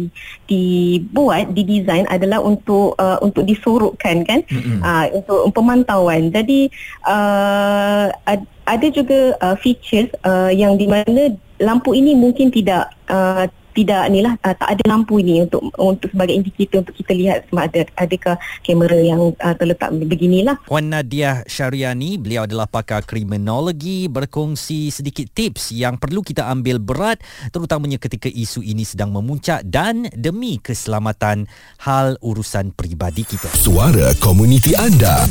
dibuat 0.47 1.51
didesain 1.51 2.07
adalah 2.07 2.39
untuk 2.39 2.95
uh, 2.97 3.19
untuk 3.19 3.43
disorokkan 3.43 4.23
kan? 4.23 4.39
Uh, 4.81 5.05
untuk 5.19 5.51
pemantauan. 5.51 6.31
Jadi 6.31 6.71
uh, 7.05 8.07
ad, 8.25 8.47
ada 8.65 8.87
juga 8.87 9.35
uh, 9.43 9.55
features 9.59 10.07
uh, 10.23 10.49
yang 10.49 10.79
di 10.79 10.87
mana 10.87 11.35
lampu 11.61 11.93
ini 11.93 12.17
mungkin 12.17 12.49
tidak 12.49 12.89
uh, 13.11 13.45
tidak 13.73 14.07
ni 14.11 14.23
lah 14.23 14.35
uh, 14.41 14.55
tak 14.55 14.79
ada 14.79 14.83
lampu 14.87 15.19
ini 15.19 15.47
untuk 15.47 15.61
untuk 15.79 16.09
sebagai 16.11 16.35
indikator 16.35 16.83
untuk 16.83 16.95
kita 16.95 17.13
lihat 17.15 17.37
sama 17.49 17.67
ada 17.67 17.87
adakah 17.97 18.35
kamera 18.63 18.97
yang 18.99 19.33
uh, 19.39 19.55
terletak 19.55 19.89
beginilah 19.91 20.57
Puan 20.67 20.87
Nadia 20.87 21.43
Syariani, 21.47 22.15
beliau 22.15 22.47
adalah 22.47 22.67
pakar 22.69 23.03
kriminologi 23.03 24.07
berkongsi 24.07 24.87
sedikit 24.87 25.27
tips 25.31 25.75
yang 25.75 25.99
perlu 25.99 26.23
kita 26.23 26.47
ambil 26.47 26.79
berat 26.79 27.19
terutamanya 27.51 27.99
ketika 27.99 28.31
isu 28.31 28.63
ini 28.63 28.87
sedang 28.87 29.11
memuncak 29.11 29.67
dan 29.67 30.07
demi 30.15 30.57
keselamatan 30.59 31.47
hal 31.83 32.15
urusan 32.23 32.71
peribadi 32.71 33.27
kita. 33.27 33.51
Suara 33.55 34.15
komuniti 34.23 34.75
anda. 34.77 35.27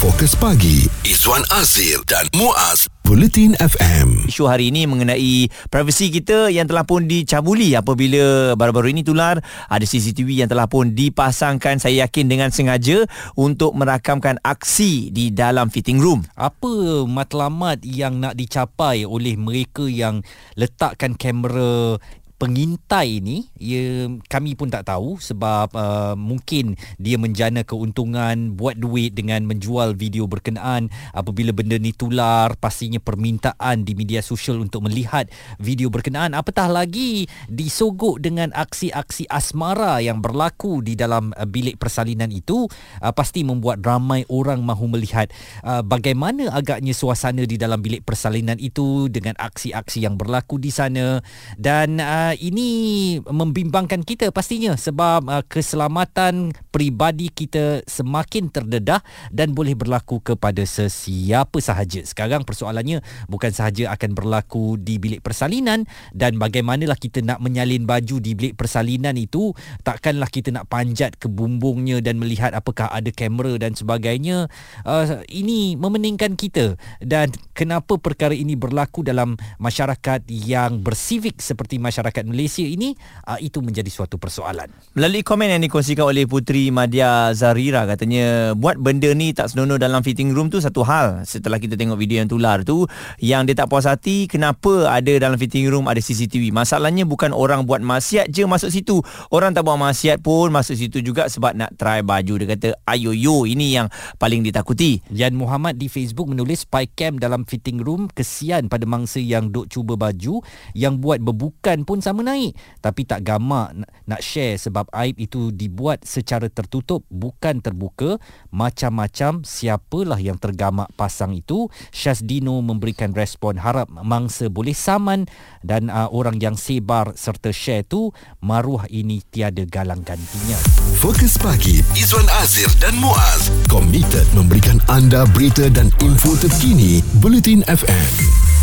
Fokus 0.00 0.36
pagi. 0.36 0.84
Izwan 1.06 1.42
Azir 1.54 2.04
dan 2.04 2.28
Muaz. 2.36 2.84
Bulletin 3.14 3.54
FM. 3.62 4.26
Isu 4.26 4.50
hari 4.50 4.74
ini 4.74 4.90
mengenai 4.90 5.46
privasi 5.70 6.10
kita 6.10 6.50
yang 6.50 6.66
telah 6.66 6.82
pun 6.82 7.06
dicabuli 7.06 7.78
apabila 7.78 8.58
baru-baru 8.58 8.90
ini 8.90 9.06
tular 9.06 9.38
ada 9.70 9.86
CCTV 9.86 10.42
yang 10.42 10.50
telah 10.50 10.66
pun 10.66 10.98
dipasangkan 10.98 11.78
saya 11.78 12.10
yakin 12.10 12.26
dengan 12.26 12.50
sengaja 12.50 13.06
untuk 13.38 13.70
merakamkan 13.78 14.42
aksi 14.42 15.14
di 15.14 15.30
dalam 15.30 15.70
fitting 15.70 16.02
room. 16.02 16.26
Apa 16.34 17.06
matlamat 17.06 17.86
yang 17.86 18.18
nak 18.18 18.34
dicapai 18.34 19.06
oleh 19.06 19.38
mereka 19.38 19.86
yang 19.86 20.26
letakkan 20.58 21.14
kamera 21.14 22.02
pengintai 22.34 23.22
ni 23.22 23.46
ya 23.54 24.10
kami 24.26 24.58
pun 24.58 24.66
tak 24.66 24.90
tahu 24.90 25.22
sebab 25.22 25.70
uh, 25.72 26.14
mungkin 26.18 26.74
dia 26.98 27.14
menjana 27.14 27.62
keuntungan 27.62 28.58
buat 28.58 28.74
duit 28.74 29.14
dengan 29.14 29.46
menjual 29.46 29.94
video 29.94 30.26
berkenaan. 30.26 30.90
Apabila 31.14 31.54
benda 31.54 31.78
ni 31.78 31.94
tular 31.94 32.58
pastinya 32.58 32.98
permintaan 32.98 33.86
di 33.86 33.94
media 33.94 34.18
sosial 34.20 34.58
untuk 34.58 34.86
melihat 34.90 35.30
video 35.62 35.88
berkenaan. 35.88 36.34
Apatah 36.34 36.66
lagi 36.66 37.30
disogok 37.46 38.18
dengan 38.18 38.50
aksi-aksi 38.50 39.30
asmara 39.30 40.02
yang 40.02 40.18
berlaku 40.18 40.82
di 40.82 40.98
dalam 40.98 41.30
uh, 41.38 41.46
bilik 41.46 41.78
persalinan 41.78 42.34
itu 42.34 42.66
uh, 43.00 43.12
pasti 43.14 43.46
membuat 43.46 43.78
ramai 43.86 44.26
orang 44.26 44.58
mahu 44.64 44.90
melihat 44.90 45.30
uh, 45.62 45.86
bagaimana 45.86 46.50
agaknya 46.50 46.96
suasana 46.96 47.46
di 47.46 47.54
dalam 47.54 47.78
bilik 47.78 48.02
persalinan 48.02 48.58
itu 48.58 49.06
dengan 49.06 49.38
aksi-aksi 49.38 50.02
yang 50.02 50.18
berlaku 50.18 50.58
di 50.58 50.74
sana. 50.74 51.22
Dan 51.54 52.02
uh, 52.02 52.23
ini 52.32 53.20
membimbangkan 53.20 54.00
kita 54.00 54.32
pastinya 54.32 54.72
sebab 54.72 55.28
uh, 55.28 55.44
keselamatan 55.44 56.56
peribadi 56.72 57.28
kita 57.28 57.84
semakin 57.84 58.48
terdedah 58.48 59.04
dan 59.28 59.52
boleh 59.52 59.76
berlaku 59.76 60.22
kepada 60.24 60.62
sesiapa 60.62 61.60
sahaja. 61.60 62.00
Sekarang 62.06 62.46
persoalannya 62.46 63.04
bukan 63.26 63.50
sahaja 63.50 63.90
akan 63.92 64.14
berlaku 64.14 64.78
di 64.78 64.96
bilik 64.96 65.20
persalinan 65.20 65.84
dan 66.14 66.38
bagaimanalah 66.38 66.96
kita 66.96 67.20
nak 67.20 67.42
menyalin 67.42 67.84
baju 67.84 68.22
di 68.22 68.38
bilik 68.38 68.54
persalinan 68.54 69.18
itu 69.18 69.50
takkanlah 69.82 70.30
kita 70.30 70.54
nak 70.54 70.70
panjat 70.70 71.18
ke 71.18 71.26
bumbungnya 71.26 71.98
dan 71.98 72.22
melihat 72.22 72.54
apakah 72.54 72.86
ada 72.88 73.10
kamera 73.10 73.58
dan 73.58 73.74
sebagainya. 73.74 74.46
Uh, 74.86 75.20
ini 75.26 75.74
memeningkan 75.74 76.38
kita 76.38 76.78
dan 77.02 77.34
kenapa 77.58 77.98
perkara 77.98 78.38
ini 78.38 78.54
berlaku 78.54 79.02
dalam 79.02 79.34
masyarakat 79.58 80.22
yang 80.30 80.78
bersivik 80.78 81.42
seperti 81.42 81.82
masyarakat 81.82 82.13
Malaysia 82.22 82.62
ini 82.62 82.94
uh, 83.26 83.42
itu 83.42 83.58
menjadi 83.58 83.90
suatu 83.90 84.14
persoalan. 84.14 84.70
Melalui 84.94 85.26
komen 85.26 85.50
yang 85.50 85.62
dikongsikan 85.66 86.06
oleh 86.06 86.30
Puteri 86.30 86.70
Madia 86.70 87.34
Zarira 87.34 87.82
katanya 87.90 88.54
buat 88.54 88.78
benda 88.78 89.10
ni 89.10 89.34
tak 89.34 89.50
senonoh 89.50 89.74
dalam 89.74 90.06
fitting 90.06 90.30
room 90.30 90.46
tu 90.46 90.62
satu 90.62 90.86
hal. 90.86 91.26
Setelah 91.26 91.58
kita 91.58 91.74
tengok 91.74 91.98
video 91.98 92.22
yang 92.22 92.30
tular 92.30 92.62
tu 92.62 92.86
yang 93.18 93.42
dia 93.42 93.58
tak 93.58 93.66
puas 93.66 93.90
hati 93.90 94.30
kenapa 94.30 94.86
ada 94.86 95.10
dalam 95.18 95.34
fitting 95.34 95.66
room 95.66 95.90
ada 95.90 95.98
CCTV 95.98 96.54
masalahnya 96.54 97.02
bukan 97.02 97.34
orang 97.34 97.66
buat 97.66 97.82
maksiat 97.82 98.30
je 98.30 98.46
masuk 98.46 98.70
situ. 98.70 99.02
Orang 99.34 99.50
tak 99.56 99.66
buat 99.66 99.74
maksiat 99.80 100.22
pun 100.22 100.54
masuk 100.54 100.78
situ 100.78 101.02
juga 101.02 101.26
sebab 101.26 101.58
nak 101.58 101.74
try 101.74 102.06
baju. 102.06 102.38
Dia 102.38 102.48
kata 102.54 102.68
ayo 102.94 103.10
yo 103.10 103.48
ini 103.48 103.74
yang 103.74 103.90
paling 104.22 104.46
ditakuti. 104.46 105.02
Yan 105.10 105.34
Muhammad 105.34 105.80
di 105.80 105.90
Facebook 105.90 106.28
menulis 106.28 106.68
spy 106.68 106.84
cam 106.92 107.16
dalam 107.16 107.48
fitting 107.48 107.80
room 107.80 108.12
kesian 108.12 108.68
pada 108.68 108.84
mangsa 108.84 109.16
yang 109.16 109.48
duk 109.48 109.72
cuba 109.72 109.96
baju 109.96 110.44
yang 110.76 111.00
buat 111.00 111.24
berbukan 111.24 111.88
pun 111.88 112.03
sama 112.04 112.20
naik. 112.20 112.52
Tapi 112.84 113.08
tak 113.08 113.24
gamak 113.24 113.72
nak- 114.04 114.20
share 114.20 114.60
sebab 114.60 114.84
aib 114.92 115.16
itu 115.16 115.48
dibuat 115.48 116.04
secara 116.04 116.52
tertutup 116.52 117.08
bukan 117.08 117.64
terbuka. 117.64 118.20
Macam-macam 118.52 119.40
siapalah 119.40 120.20
yang 120.20 120.36
tergamak 120.36 120.92
pasang 121.00 121.32
itu. 121.32 121.72
Syazdino 121.88 122.60
memberikan 122.60 123.16
respon 123.16 123.56
harap 123.56 123.88
mangsa 123.88 124.52
boleh 124.52 124.76
saman 124.76 125.24
dan 125.64 125.88
uh, 125.88 126.12
orang 126.12 126.36
yang 126.36 126.60
sebar 126.60 127.16
serta 127.16 127.48
share 127.54 127.86
tu 127.86 128.12
maruah 128.44 128.84
ini 128.92 129.24
tiada 129.32 129.64
galang 129.64 130.04
gantinya. 130.04 130.58
Fokus 131.00 131.40
pagi 131.40 131.80
Izwan 131.96 132.26
Azir 132.44 132.68
dan 132.82 132.98
Muaz. 132.98 133.48
Komited 133.70 134.26
memberikan 134.34 134.82
anda 134.90 135.24
berita 135.32 135.70
dan 135.70 135.88
info 136.02 136.34
terkini 136.36 137.00
Bulletin 137.22 137.62
FM. 137.70 138.53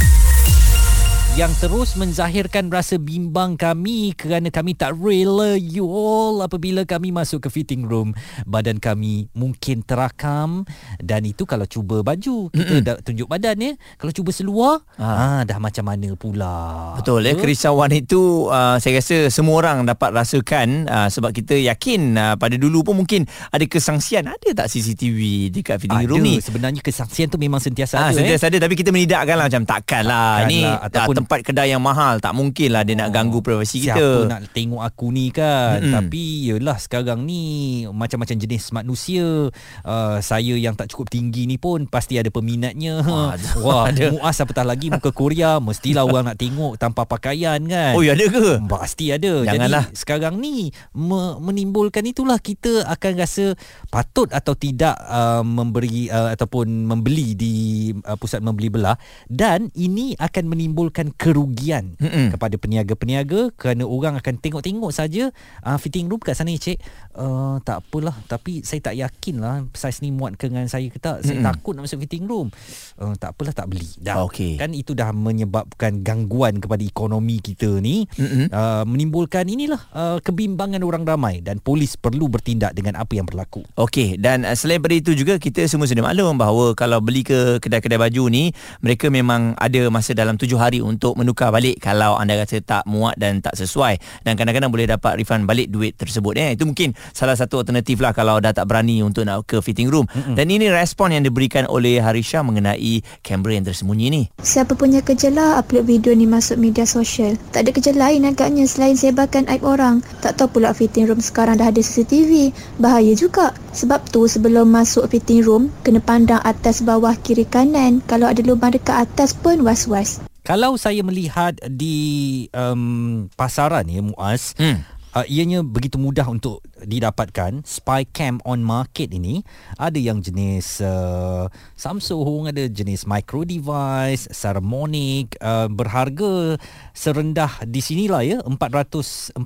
Yang 1.32 1.48
terus 1.64 1.96
menzahirkan 1.96 2.68
rasa 2.68 3.00
bimbang 3.00 3.56
kami 3.56 4.12
kerana 4.20 4.52
kami 4.52 4.76
tak 4.76 5.00
rela 5.00 5.56
you 5.56 5.88
all 5.88 6.44
apabila 6.44 6.84
kami 6.84 7.16
masuk 7.16 7.48
ke 7.48 7.50
fitting 7.50 7.88
room. 7.88 8.12
Badan 8.44 8.84
kami 8.84 9.32
mungkin 9.32 9.80
terakam 9.80 10.68
dan 11.00 11.24
itu 11.24 11.48
kalau 11.48 11.64
cuba 11.64 12.04
baju 12.04 12.52
kita 12.52 12.76
dah 12.84 12.96
tunjuk 13.00 13.32
badan 13.32 13.64
ya. 13.64 13.72
Kalau 13.96 14.12
cuba 14.12 14.36
seluar 14.36 14.84
ah. 15.00 15.48
dah 15.48 15.56
macam 15.56 15.88
mana 15.88 16.12
pula? 16.20 17.00
Betul 17.00 17.24
ya. 17.24 17.40
Kerisauan 17.40 17.96
itu 17.96 18.52
uh, 18.52 18.76
saya 18.84 19.00
rasa 19.00 19.32
semua 19.32 19.56
orang 19.64 19.88
dapat 19.88 20.12
rasakan 20.12 20.84
uh, 20.92 21.08
sebab 21.08 21.32
kita 21.32 21.56
yakin 21.56 22.12
uh, 22.20 22.36
pada 22.36 22.60
dulu 22.60 22.84
pun 22.84 23.00
mungkin 23.00 23.24
ada 23.56 23.64
kesangsian. 23.64 24.28
Ada 24.28 24.52
tak 24.52 24.68
CCTV 24.68 25.48
dekat 25.48 25.80
fitting 25.80 25.96
ada. 26.04 26.12
room 26.12 26.28
ni? 26.28 26.44
Sebenarnya 26.44 26.84
kesangsian 26.84 27.32
tu 27.32 27.40
memang 27.40 27.64
sentiasa 27.64 27.96
Ah, 27.96 28.12
ada 28.12 28.20
sentiasa 28.20 28.52
ada 28.52 28.68
tapi 28.68 28.76
kita 28.76 28.92
menidakkan 28.92 29.40
lah 29.40 29.48
macam 29.48 29.64
takkan 29.64 30.04
lah 30.04 30.44
Takkan 30.44 30.52
ni 30.52 30.62
lah, 30.68 30.80
ataupun- 30.92 31.21
tempat 31.22 31.46
kedai 31.46 31.70
yang 31.70 31.84
mahal 31.86 32.18
tak 32.18 32.34
mungkin 32.34 32.74
lah 32.74 32.82
dia 32.82 32.98
nak 32.98 33.14
ganggu 33.14 33.46
privasi 33.46 33.86
Siapa 33.86 34.02
kita 34.02 34.26
nak 34.26 34.42
tengok 34.52 34.82
aku 34.82 35.14
ni 35.14 35.30
kan? 35.30 35.78
Mm-mm. 35.78 35.94
Tapi 35.94 36.24
yelah 36.50 36.78
sekarang 36.82 37.22
ni 37.24 37.42
Macam-macam 37.86 38.36
jenis 38.36 38.74
manusia. 38.74 39.54
Uh, 39.86 40.18
Saya 40.20 40.58
yang 40.58 40.74
tak 40.74 40.90
cukup 40.90 41.14
tinggi 41.14 41.46
ni 41.46 41.62
pun 41.62 41.86
Pasti 41.86 42.18
ada 42.18 42.34
peminatnya. 42.34 43.04
Wah, 43.08 43.38
Wah 43.62 43.84
ada. 43.94 44.10
Muaz 44.10 44.42
apatah 44.42 44.66
lagi 44.66 44.90
Muka 44.90 45.14
Korea. 45.14 45.62
Mestilah 45.62 46.04
orang 46.04 46.34
nak 46.34 46.38
tengok 46.42 46.82
Tanpa 46.82 47.06
pakaian 47.06 47.62
kan? 47.70 47.94
Oh 47.94 48.02
ya 48.02 48.18
ada 48.18 48.26
ke? 48.26 48.58
Pasti 48.66 49.14
ada. 49.14 49.46
Janganlah. 49.46 49.94
Jadi 49.94 50.00
sekarang 50.02 50.42
ni 50.42 50.74
me- 50.98 51.38
Menimbulkan 51.38 52.02
itulah 52.04 52.42
Kita 52.42 52.90
akan 52.90 53.12
rasa 53.20 53.54
Patut 53.94 54.34
atau 54.34 54.58
tidak 54.58 54.98
uh, 55.06 55.46
Memberi 55.46 56.10
uh, 56.10 56.34
Ataupun 56.34 56.90
membeli 56.90 57.38
Di 57.38 57.54
uh, 57.94 58.18
pusat 58.18 58.42
membeli 58.42 58.72
belah. 58.72 58.96
Dan 59.28 59.70
ini 59.76 60.16
akan 60.18 60.44
menimbulkan 60.48 61.11
Kerugian 61.16 61.96
Mm-mm. 61.96 62.36
Kepada 62.36 62.60
peniaga-peniaga 62.60 63.56
Kerana 63.56 63.88
orang 63.88 64.20
akan 64.20 64.36
tengok-tengok 64.44 64.92
saja 64.92 65.32
uh, 65.64 65.80
Fitting 65.80 66.12
room 66.12 66.20
kat 66.20 66.36
sana 66.36 66.52
cik 66.52 66.84
uh, 67.16 67.64
Tak 67.64 67.88
apalah 67.88 68.12
Tapi 68.28 68.68
saya 68.68 68.84
tak 68.84 69.00
yakin 69.00 69.40
lah 69.40 69.64
Saiz 69.72 70.04
ni 70.04 70.12
muat 70.12 70.36
ke 70.36 70.52
dengan 70.52 70.68
saya 70.68 70.92
ke 70.92 71.00
tak 71.00 71.24
Saya 71.24 71.40
Mm-mm. 71.40 71.48
takut 71.48 71.72
nak 71.74 71.88
masuk 71.88 72.04
fitting 72.04 72.28
room 72.28 72.52
uh, 73.00 73.16
Tak 73.16 73.32
apalah 73.34 73.56
tak 73.56 73.72
beli 73.72 73.88
dah 74.04 74.28
Okey. 74.28 74.60
Kan 74.60 74.76
itu 74.76 74.92
dah 74.92 75.16
menyebabkan 75.16 76.04
Gangguan 76.04 76.60
kepada 76.60 76.84
ekonomi 76.84 77.40
kita 77.40 77.80
ni 77.80 78.04
Mm-mm. 78.20 78.52
uh, 78.52 78.84
menimbulkan 78.84 79.48
inilah 79.48 79.80
uh, 79.96 80.18
kebimbangan 80.20 80.84
orang 80.84 81.08
ramai 81.08 81.40
dan 81.40 81.64
polis 81.64 81.96
perlu 81.96 82.28
bertindak 82.28 82.76
dengan 82.76 83.00
apa 83.00 83.16
yang 83.16 83.24
berlaku. 83.24 83.64
Okey 83.80 84.20
dan 84.20 84.44
uh, 84.44 84.54
selain 84.54 84.82
daripada 84.82 84.98
itu 84.98 85.12
juga 85.14 85.34
kita 85.38 85.70
semua 85.70 85.86
sudah 85.86 86.02
maklum 86.02 86.42
bahawa 86.42 86.74
kalau 86.74 86.98
beli 86.98 87.22
ke 87.22 87.62
kedai-kedai 87.62 88.02
baju 88.02 88.34
ni 88.34 88.50
mereka 88.82 89.14
memang 89.14 89.54
ada 89.62 89.94
masa 89.94 90.18
dalam 90.18 90.34
tujuh 90.34 90.58
hari 90.58 90.82
untuk 90.82 91.01
menukar 91.18 91.50
balik 91.50 91.82
kalau 91.82 92.14
anda 92.22 92.38
rasa 92.38 92.62
tak 92.62 92.86
muat 92.86 93.18
dan 93.18 93.42
tak 93.42 93.58
sesuai 93.58 93.98
dan 94.22 94.38
kadang-kadang 94.38 94.70
boleh 94.70 94.86
dapat 94.86 95.18
refund 95.18 95.50
balik 95.50 95.74
duit 95.74 95.98
tersebut 95.98 96.38
eh 96.38 96.54
itu 96.54 96.70
mungkin 96.70 96.94
salah 97.18 97.34
satu 97.34 97.66
alternatif 97.66 97.98
lah 97.98 98.14
kalau 98.14 98.38
dah 98.38 98.54
tak 98.54 98.70
berani 98.70 99.02
untuk 99.02 99.26
nak 99.26 99.50
ke 99.50 99.58
fitting 99.60 99.90
room 99.90 100.06
mm-hmm. 100.06 100.38
dan 100.38 100.46
ini 100.48 100.70
respon 100.70 101.18
yang 101.18 101.26
diberikan 101.26 101.66
oleh 101.66 101.98
Harisha 101.98 102.46
mengenai 102.46 103.02
kamera 103.26 103.58
yang 103.58 103.66
tersembunyi 103.66 104.08
ni 104.14 104.24
Siapa 104.42 104.78
punya 104.78 105.02
kerja 105.02 105.34
lah 105.34 105.62
upload 105.62 105.86
video 105.86 106.12
ni 106.18 106.26
masuk 106.26 106.58
media 106.58 106.84
sosial. 106.84 107.38
Tak 107.54 107.68
ada 107.68 107.72
kerja 107.72 107.92
lain 107.94 108.26
agaknya 108.26 108.66
selain 108.66 108.98
sebarkan 108.98 109.46
aib 109.54 109.62
orang. 109.62 110.02
Tak 110.20 110.40
tahu 110.40 110.58
pula 110.60 110.74
fitting 110.74 111.06
room 111.06 111.22
sekarang 111.22 111.62
dah 111.62 111.70
ada 111.70 111.80
CCTV. 111.80 112.52
Bahaya 112.82 113.14
juga. 113.14 113.54
Sebab 113.72 114.10
tu 114.10 114.26
sebelum 114.26 114.68
masuk 114.68 115.08
fitting 115.08 115.46
room, 115.46 115.70
kena 115.86 116.02
pandang 116.02 116.42
atas 116.44 116.84
bawah 116.84 117.16
kiri 117.22 117.46
kanan. 117.48 118.02
Kalau 118.10 118.28
ada 118.28 118.42
lubang 118.44 118.74
dekat 118.74 119.08
atas 119.08 119.32
pun 119.38 119.62
was-was. 119.62 120.31
Kalau 120.52 120.76
saya 120.76 121.00
melihat 121.00 121.56
di 121.64 122.44
um, 122.52 123.32
pasaran 123.40 123.88
ya 123.88 124.04
Muaz, 124.04 124.52
hmm. 124.60 124.84
uh, 125.16 125.24
ianya 125.24 125.64
begitu 125.64 125.96
mudah 125.96 126.28
untuk 126.28 126.60
didapatkan 126.76 127.64
spy 127.64 128.04
cam 128.12 128.44
on 128.44 128.60
market 128.60 129.16
ini. 129.16 129.48
Ada 129.80 129.96
yang 129.96 130.20
jenis 130.20 130.84
uh, 130.84 131.48
Samsung 131.80 132.52
ada 132.52 132.68
jenis 132.68 133.08
micro 133.08 133.48
device 133.48 134.28
Saramonic 134.28 135.40
uh, 135.40 135.72
berharga 135.72 136.60
serendah 136.92 137.64
di 137.64 137.80
sinilah 137.80 138.20
ya 138.20 138.38
449 138.44 139.40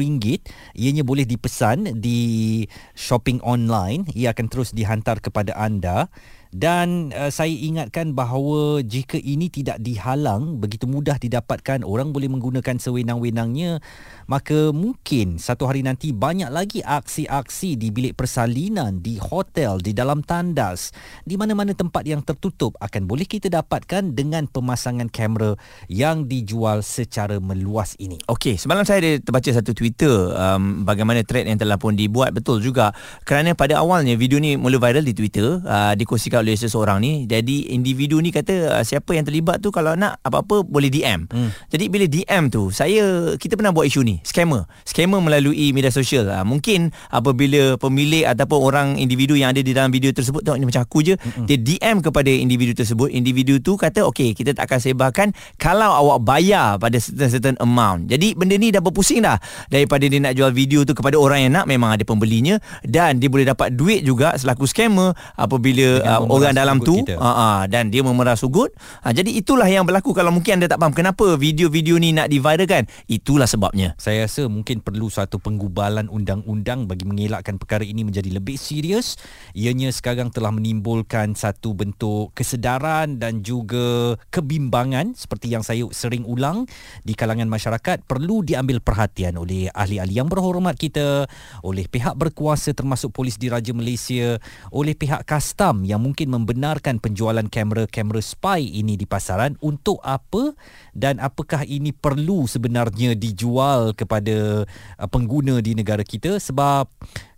ringgit. 0.00 0.48
Ianya 0.72 1.04
boleh 1.04 1.28
dipesan 1.28 1.92
di 2.00 2.64
shopping 2.96 3.44
online. 3.44 4.08
Ia 4.16 4.32
akan 4.32 4.48
terus 4.48 4.72
dihantar 4.72 5.20
kepada 5.20 5.52
anda 5.60 6.08
dan 6.54 7.10
uh, 7.10 7.28
saya 7.28 7.50
ingatkan 7.50 8.14
bahawa 8.14 8.80
jika 8.86 9.18
ini 9.18 9.50
tidak 9.50 9.82
dihalang 9.82 10.62
begitu 10.62 10.86
mudah 10.86 11.18
didapatkan 11.18 11.82
orang 11.82 12.14
boleh 12.14 12.30
menggunakan 12.30 12.78
sewenang-wenangnya 12.78 13.82
maka 14.30 14.70
mungkin 14.70 15.42
satu 15.42 15.66
hari 15.66 15.82
nanti 15.82 16.14
banyak 16.14 16.48
lagi 16.48 16.80
aksi-aksi 16.86 17.74
di 17.74 17.90
bilik 17.90 18.14
persalinan 18.14 19.02
di 19.02 19.18
hotel 19.18 19.82
di 19.82 19.90
dalam 19.90 20.22
tandas 20.22 20.94
di 21.26 21.34
mana-mana 21.34 21.74
tempat 21.74 22.06
yang 22.06 22.22
tertutup 22.22 22.78
akan 22.78 23.10
boleh 23.10 23.26
kita 23.26 23.50
dapatkan 23.50 24.14
dengan 24.14 24.46
pemasangan 24.46 25.10
kamera 25.10 25.58
yang 25.90 26.30
dijual 26.30 26.80
secara 26.86 27.42
meluas 27.42 27.98
ini. 27.98 28.18
Okey, 28.30 28.58
semalam 28.58 28.86
saya 28.86 29.02
ada 29.02 29.12
terbaca 29.22 29.50
satu 29.50 29.74
Twitter 29.74 30.10
um, 30.34 30.86
bagaimana 30.86 31.22
thread 31.26 31.46
yang 31.46 31.58
telah 31.58 31.78
pun 31.78 31.94
dibuat. 31.98 32.30
Betul 32.34 32.62
juga 32.62 32.94
kerana 33.26 33.54
pada 33.58 33.82
awalnya 33.82 34.14
video 34.14 34.38
ni 34.38 34.54
mula 34.54 34.78
viral 34.78 35.02
di 35.02 35.14
Twitter 35.14 35.62
uh, 35.62 35.94
dikongsikan 35.94 36.45
oleh 36.46 36.54
seseorang 36.54 37.02
ni 37.02 37.26
jadi 37.26 37.74
individu 37.74 38.22
ni 38.22 38.30
kata 38.30 38.78
uh, 38.78 38.84
siapa 38.86 39.18
yang 39.18 39.26
terlibat 39.26 39.58
tu 39.58 39.74
kalau 39.74 39.98
nak 39.98 40.22
apa-apa 40.22 40.62
boleh 40.62 40.86
DM. 40.86 41.26
Hmm. 41.26 41.50
Jadi 41.66 41.84
bila 41.90 42.06
DM 42.06 42.54
tu 42.54 42.70
saya 42.70 43.34
kita 43.34 43.58
pernah 43.58 43.74
buat 43.74 43.90
isu 43.90 44.06
ni 44.06 44.22
scammer. 44.22 44.70
Scammer 44.86 45.18
melalui 45.18 45.74
media 45.74 45.90
sosial. 45.90 46.30
Uh, 46.30 46.46
mungkin 46.46 46.94
apabila 47.10 47.74
pemilik 47.82 48.22
ataupun 48.22 48.58
orang 48.62 48.88
individu 49.02 49.34
yang 49.34 49.50
ada 49.50 49.58
di 49.58 49.74
dalam 49.74 49.90
video 49.90 50.14
tersebut 50.14 50.46
tengok 50.46 50.58
ni 50.62 50.66
macam 50.70 50.82
aku 50.86 50.98
je 51.02 51.18
hmm. 51.18 51.50
dia 51.50 51.58
DM 51.58 51.98
kepada 51.98 52.30
individu 52.30 52.78
tersebut 52.78 53.10
individu 53.10 53.58
tu 53.58 53.74
kata 53.74 54.06
okey 54.14 54.38
kita 54.38 54.54
tak 54.54 54.70
akan 54.70 54.78
sebarkan 54.78 55.28
kalau 55.58 55.90
awak 55.90 56.22
bayar 56.22 56.78
pada 56.78 57.02
certain 57.02 57.26
certain 57.32 57.56
amount. 57.58 58.06
Jadi 58.06 58.38
benda 58.38 58.54
ni 58.54 58.70
dah 58.70 58.84
berpusing 58.84 59.24
dah 59.24 59.40
daripada 59.66 60.06
dia 60.06 60.22
nak 60.22 60.36
jual 60.36 60.52
video 60.52 60.86
tu 60.86 60.92
kepada 60.92 61.18
orang 61.18 61.48
yang 61.48 61.52
nak 61.58 61.66
memang 61.66 61.96
ada 61.96 62.04
pembelinya 62.06 62.60
dan 62.86 63.18
dia 63.18 63.26
boleh 63.32 63.48
dapat 63.48 63.72
duit 63.74 64.04
juga 64.04 64.36
selaku 64.36 64.68
scammer 64.68 65.16
apabila 65.34 66.04
uh, 66.04 66.20
orang 66.30 66.54
dalam 66.56 66.76
tu 66.82 67.02
kita. 67.02 67.18
uh, 67.18 67.28
uh, 67.28 67.60
dan 67.66 67.90
dia 67.90 68.02
memeras 68.02 68.40
sugut. 68.42 68.74
Uh, 69.02 69.12
jadi 69.12 69.28
itulah 69.30 69.66
yang 69.68 69.84
berlaku 69.84 70.16
kalau 70.16 70.30
mungkin 70.32 70.58
anda 70.58 70.70
tak 70.70 70.80
faham 70.80 70.94
kenapa 70.96 71.36
video-video 71.36 72.00
ni 72.00 72.16
nak 72.16 72.32
diviralkan. 72.32 72.88
Itulah 73.06 73.50
sebabnya. 73.50 73.92
Saya 74.00 74.24
rasa 74.24 74.48
mungkin 74.48 74.80
perlu 74.80 75.12
satu 75.12 75.36
penggubalan 75.36 76.08
undang-undang 76.08 76.88
bagi 76.88 77.04
mengelakkan 77.04 77.60
perkara 77.60 77.84
ini 77.84 78.02
menjadi 78.02 78.32
lebih 78.32 78.56
serius. 78.56 79.20
Ianya 79.52 79.92
sekarang 79.92 80.32
telah 80.32 80.50
menimbulkan 80.50 81.36
satu 81.36 81.76
bentuk 81.76 82.32
kesedaran 82.32 83.20
dan 83.20 83.44
juga 83.44 84.16
kebimbangan 84.32 85.12
seperti 85.12 85.52
yang 85.52 85.60
saya 85.60 85.84
sering 85.92 86.24
ulang 86.24 86.64
di 87.04 87.12
kalangan 87.12 87.46
masyarakat 87.52 88.08
perlu 88.08 88.40
diambil 88.40 88.80
perhatian 88.80 89.36
oleh 89.36 89.68
ahli-ahli 89.76 90.16
yang 90.16 90.32
berhormat 90.32 90.80
kita, 90.80 91.28
oleh 91.60 91.84
pihak 91.84 92.16
berkuasa 92.16 92.72
termasuk 92.72 93.12
polis 93.12 93.36
diraja 93.36 93.76
Malaysia, 93.76 94.40
oleh 94.72 94.96
pihak 94.96 95.28
kastam 95.28 95.84
yang 95.84 96.00
mungkin 96.00 96.15
membenarkan 96.24 96.96
penjualan 96.96 97.44
kamera-kamera 97.44 98.24
spy 98.24 98.64
ini 98.64 98.96
di 98.96 99.04
pasaran 99.04 99.60
untuk 99.60 100.00
apa 100.00 100.56
dan 100.96 101.20
apakah 101.20 101.68
ini 101.68 101.92
perlu 101.92 102.48
sebenarnya 102.48 103.12
dijual 103.12 103.92
kepada 103.92 104.64
uh, 104.96 105.08
pengguna 105.12 105.60
di 105.60 105.76
negara 105.76 106.00
kita 106.00 106.40
sebab 106.40 106.88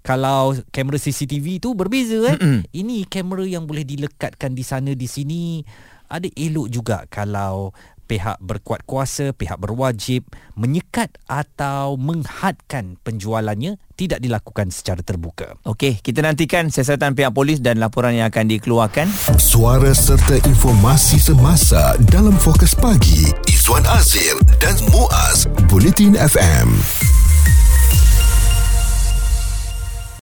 kalau 0.06 0.54
kamera 0.70 0.96
CCTV 0.96 1.58
itu 1.58 1.74
berbeza. 1.74 2.38
Mm-mm. 2.38 2.64
Ini 2.70 3.04
kamera 3.10 3.44
yang 3.44 3.66
boleh 3.66 3.82
dilekatkan 3.82 4.54
di 4.54 4.64
sana 4.64 4.94
di 4.94 5.04
sini. 5.04 5.60
Ada 6.08 6.32
elok 6.32 6.72
juga 6.72 7.04
kalau 7.12 7.76
pihak 8.08 8.40
berkuat 8.40 8.88
kuasa, 8.88 9.36
pihak 9.36 9.60
berwajib 9.60 10.24
menyekat 10.56 11.12
atau 11.28 12.00
menghadkan 12.00 12.96
penjualannya 13.04 13.76
tidak 13.94 14.24
dilakukan 14.24 14.72
secara 14.72 15.04
terbuka. 15.04 15.60
Okey, 15.68 16.00
kita 16.00 16.24
nantikan 16.24 16.72
siasatan 16.72 17.12
pihak 17.12 17.36
polis 17.36 17.60
dan 17.60 17.76
laporan 17.76 18.16
yang 18.16 18.32
akan 18.32 18.48
dikeluarkan. 18.48 19.06
Suara 19.36 19.92
serta 19.92 20.40
informasi 20.48 21.20
semasa 21.20 22.00
dalam 22.08 22.34
fokus 22.40 22.72
pagi. 22.72 23.28
Izwan 23.46 23.84
Azir 23.92 24.40
dan 24.58 24.74
Muaz 24.88 25.44
Bulletin 25.68 26.16
FM. 26.16 27.17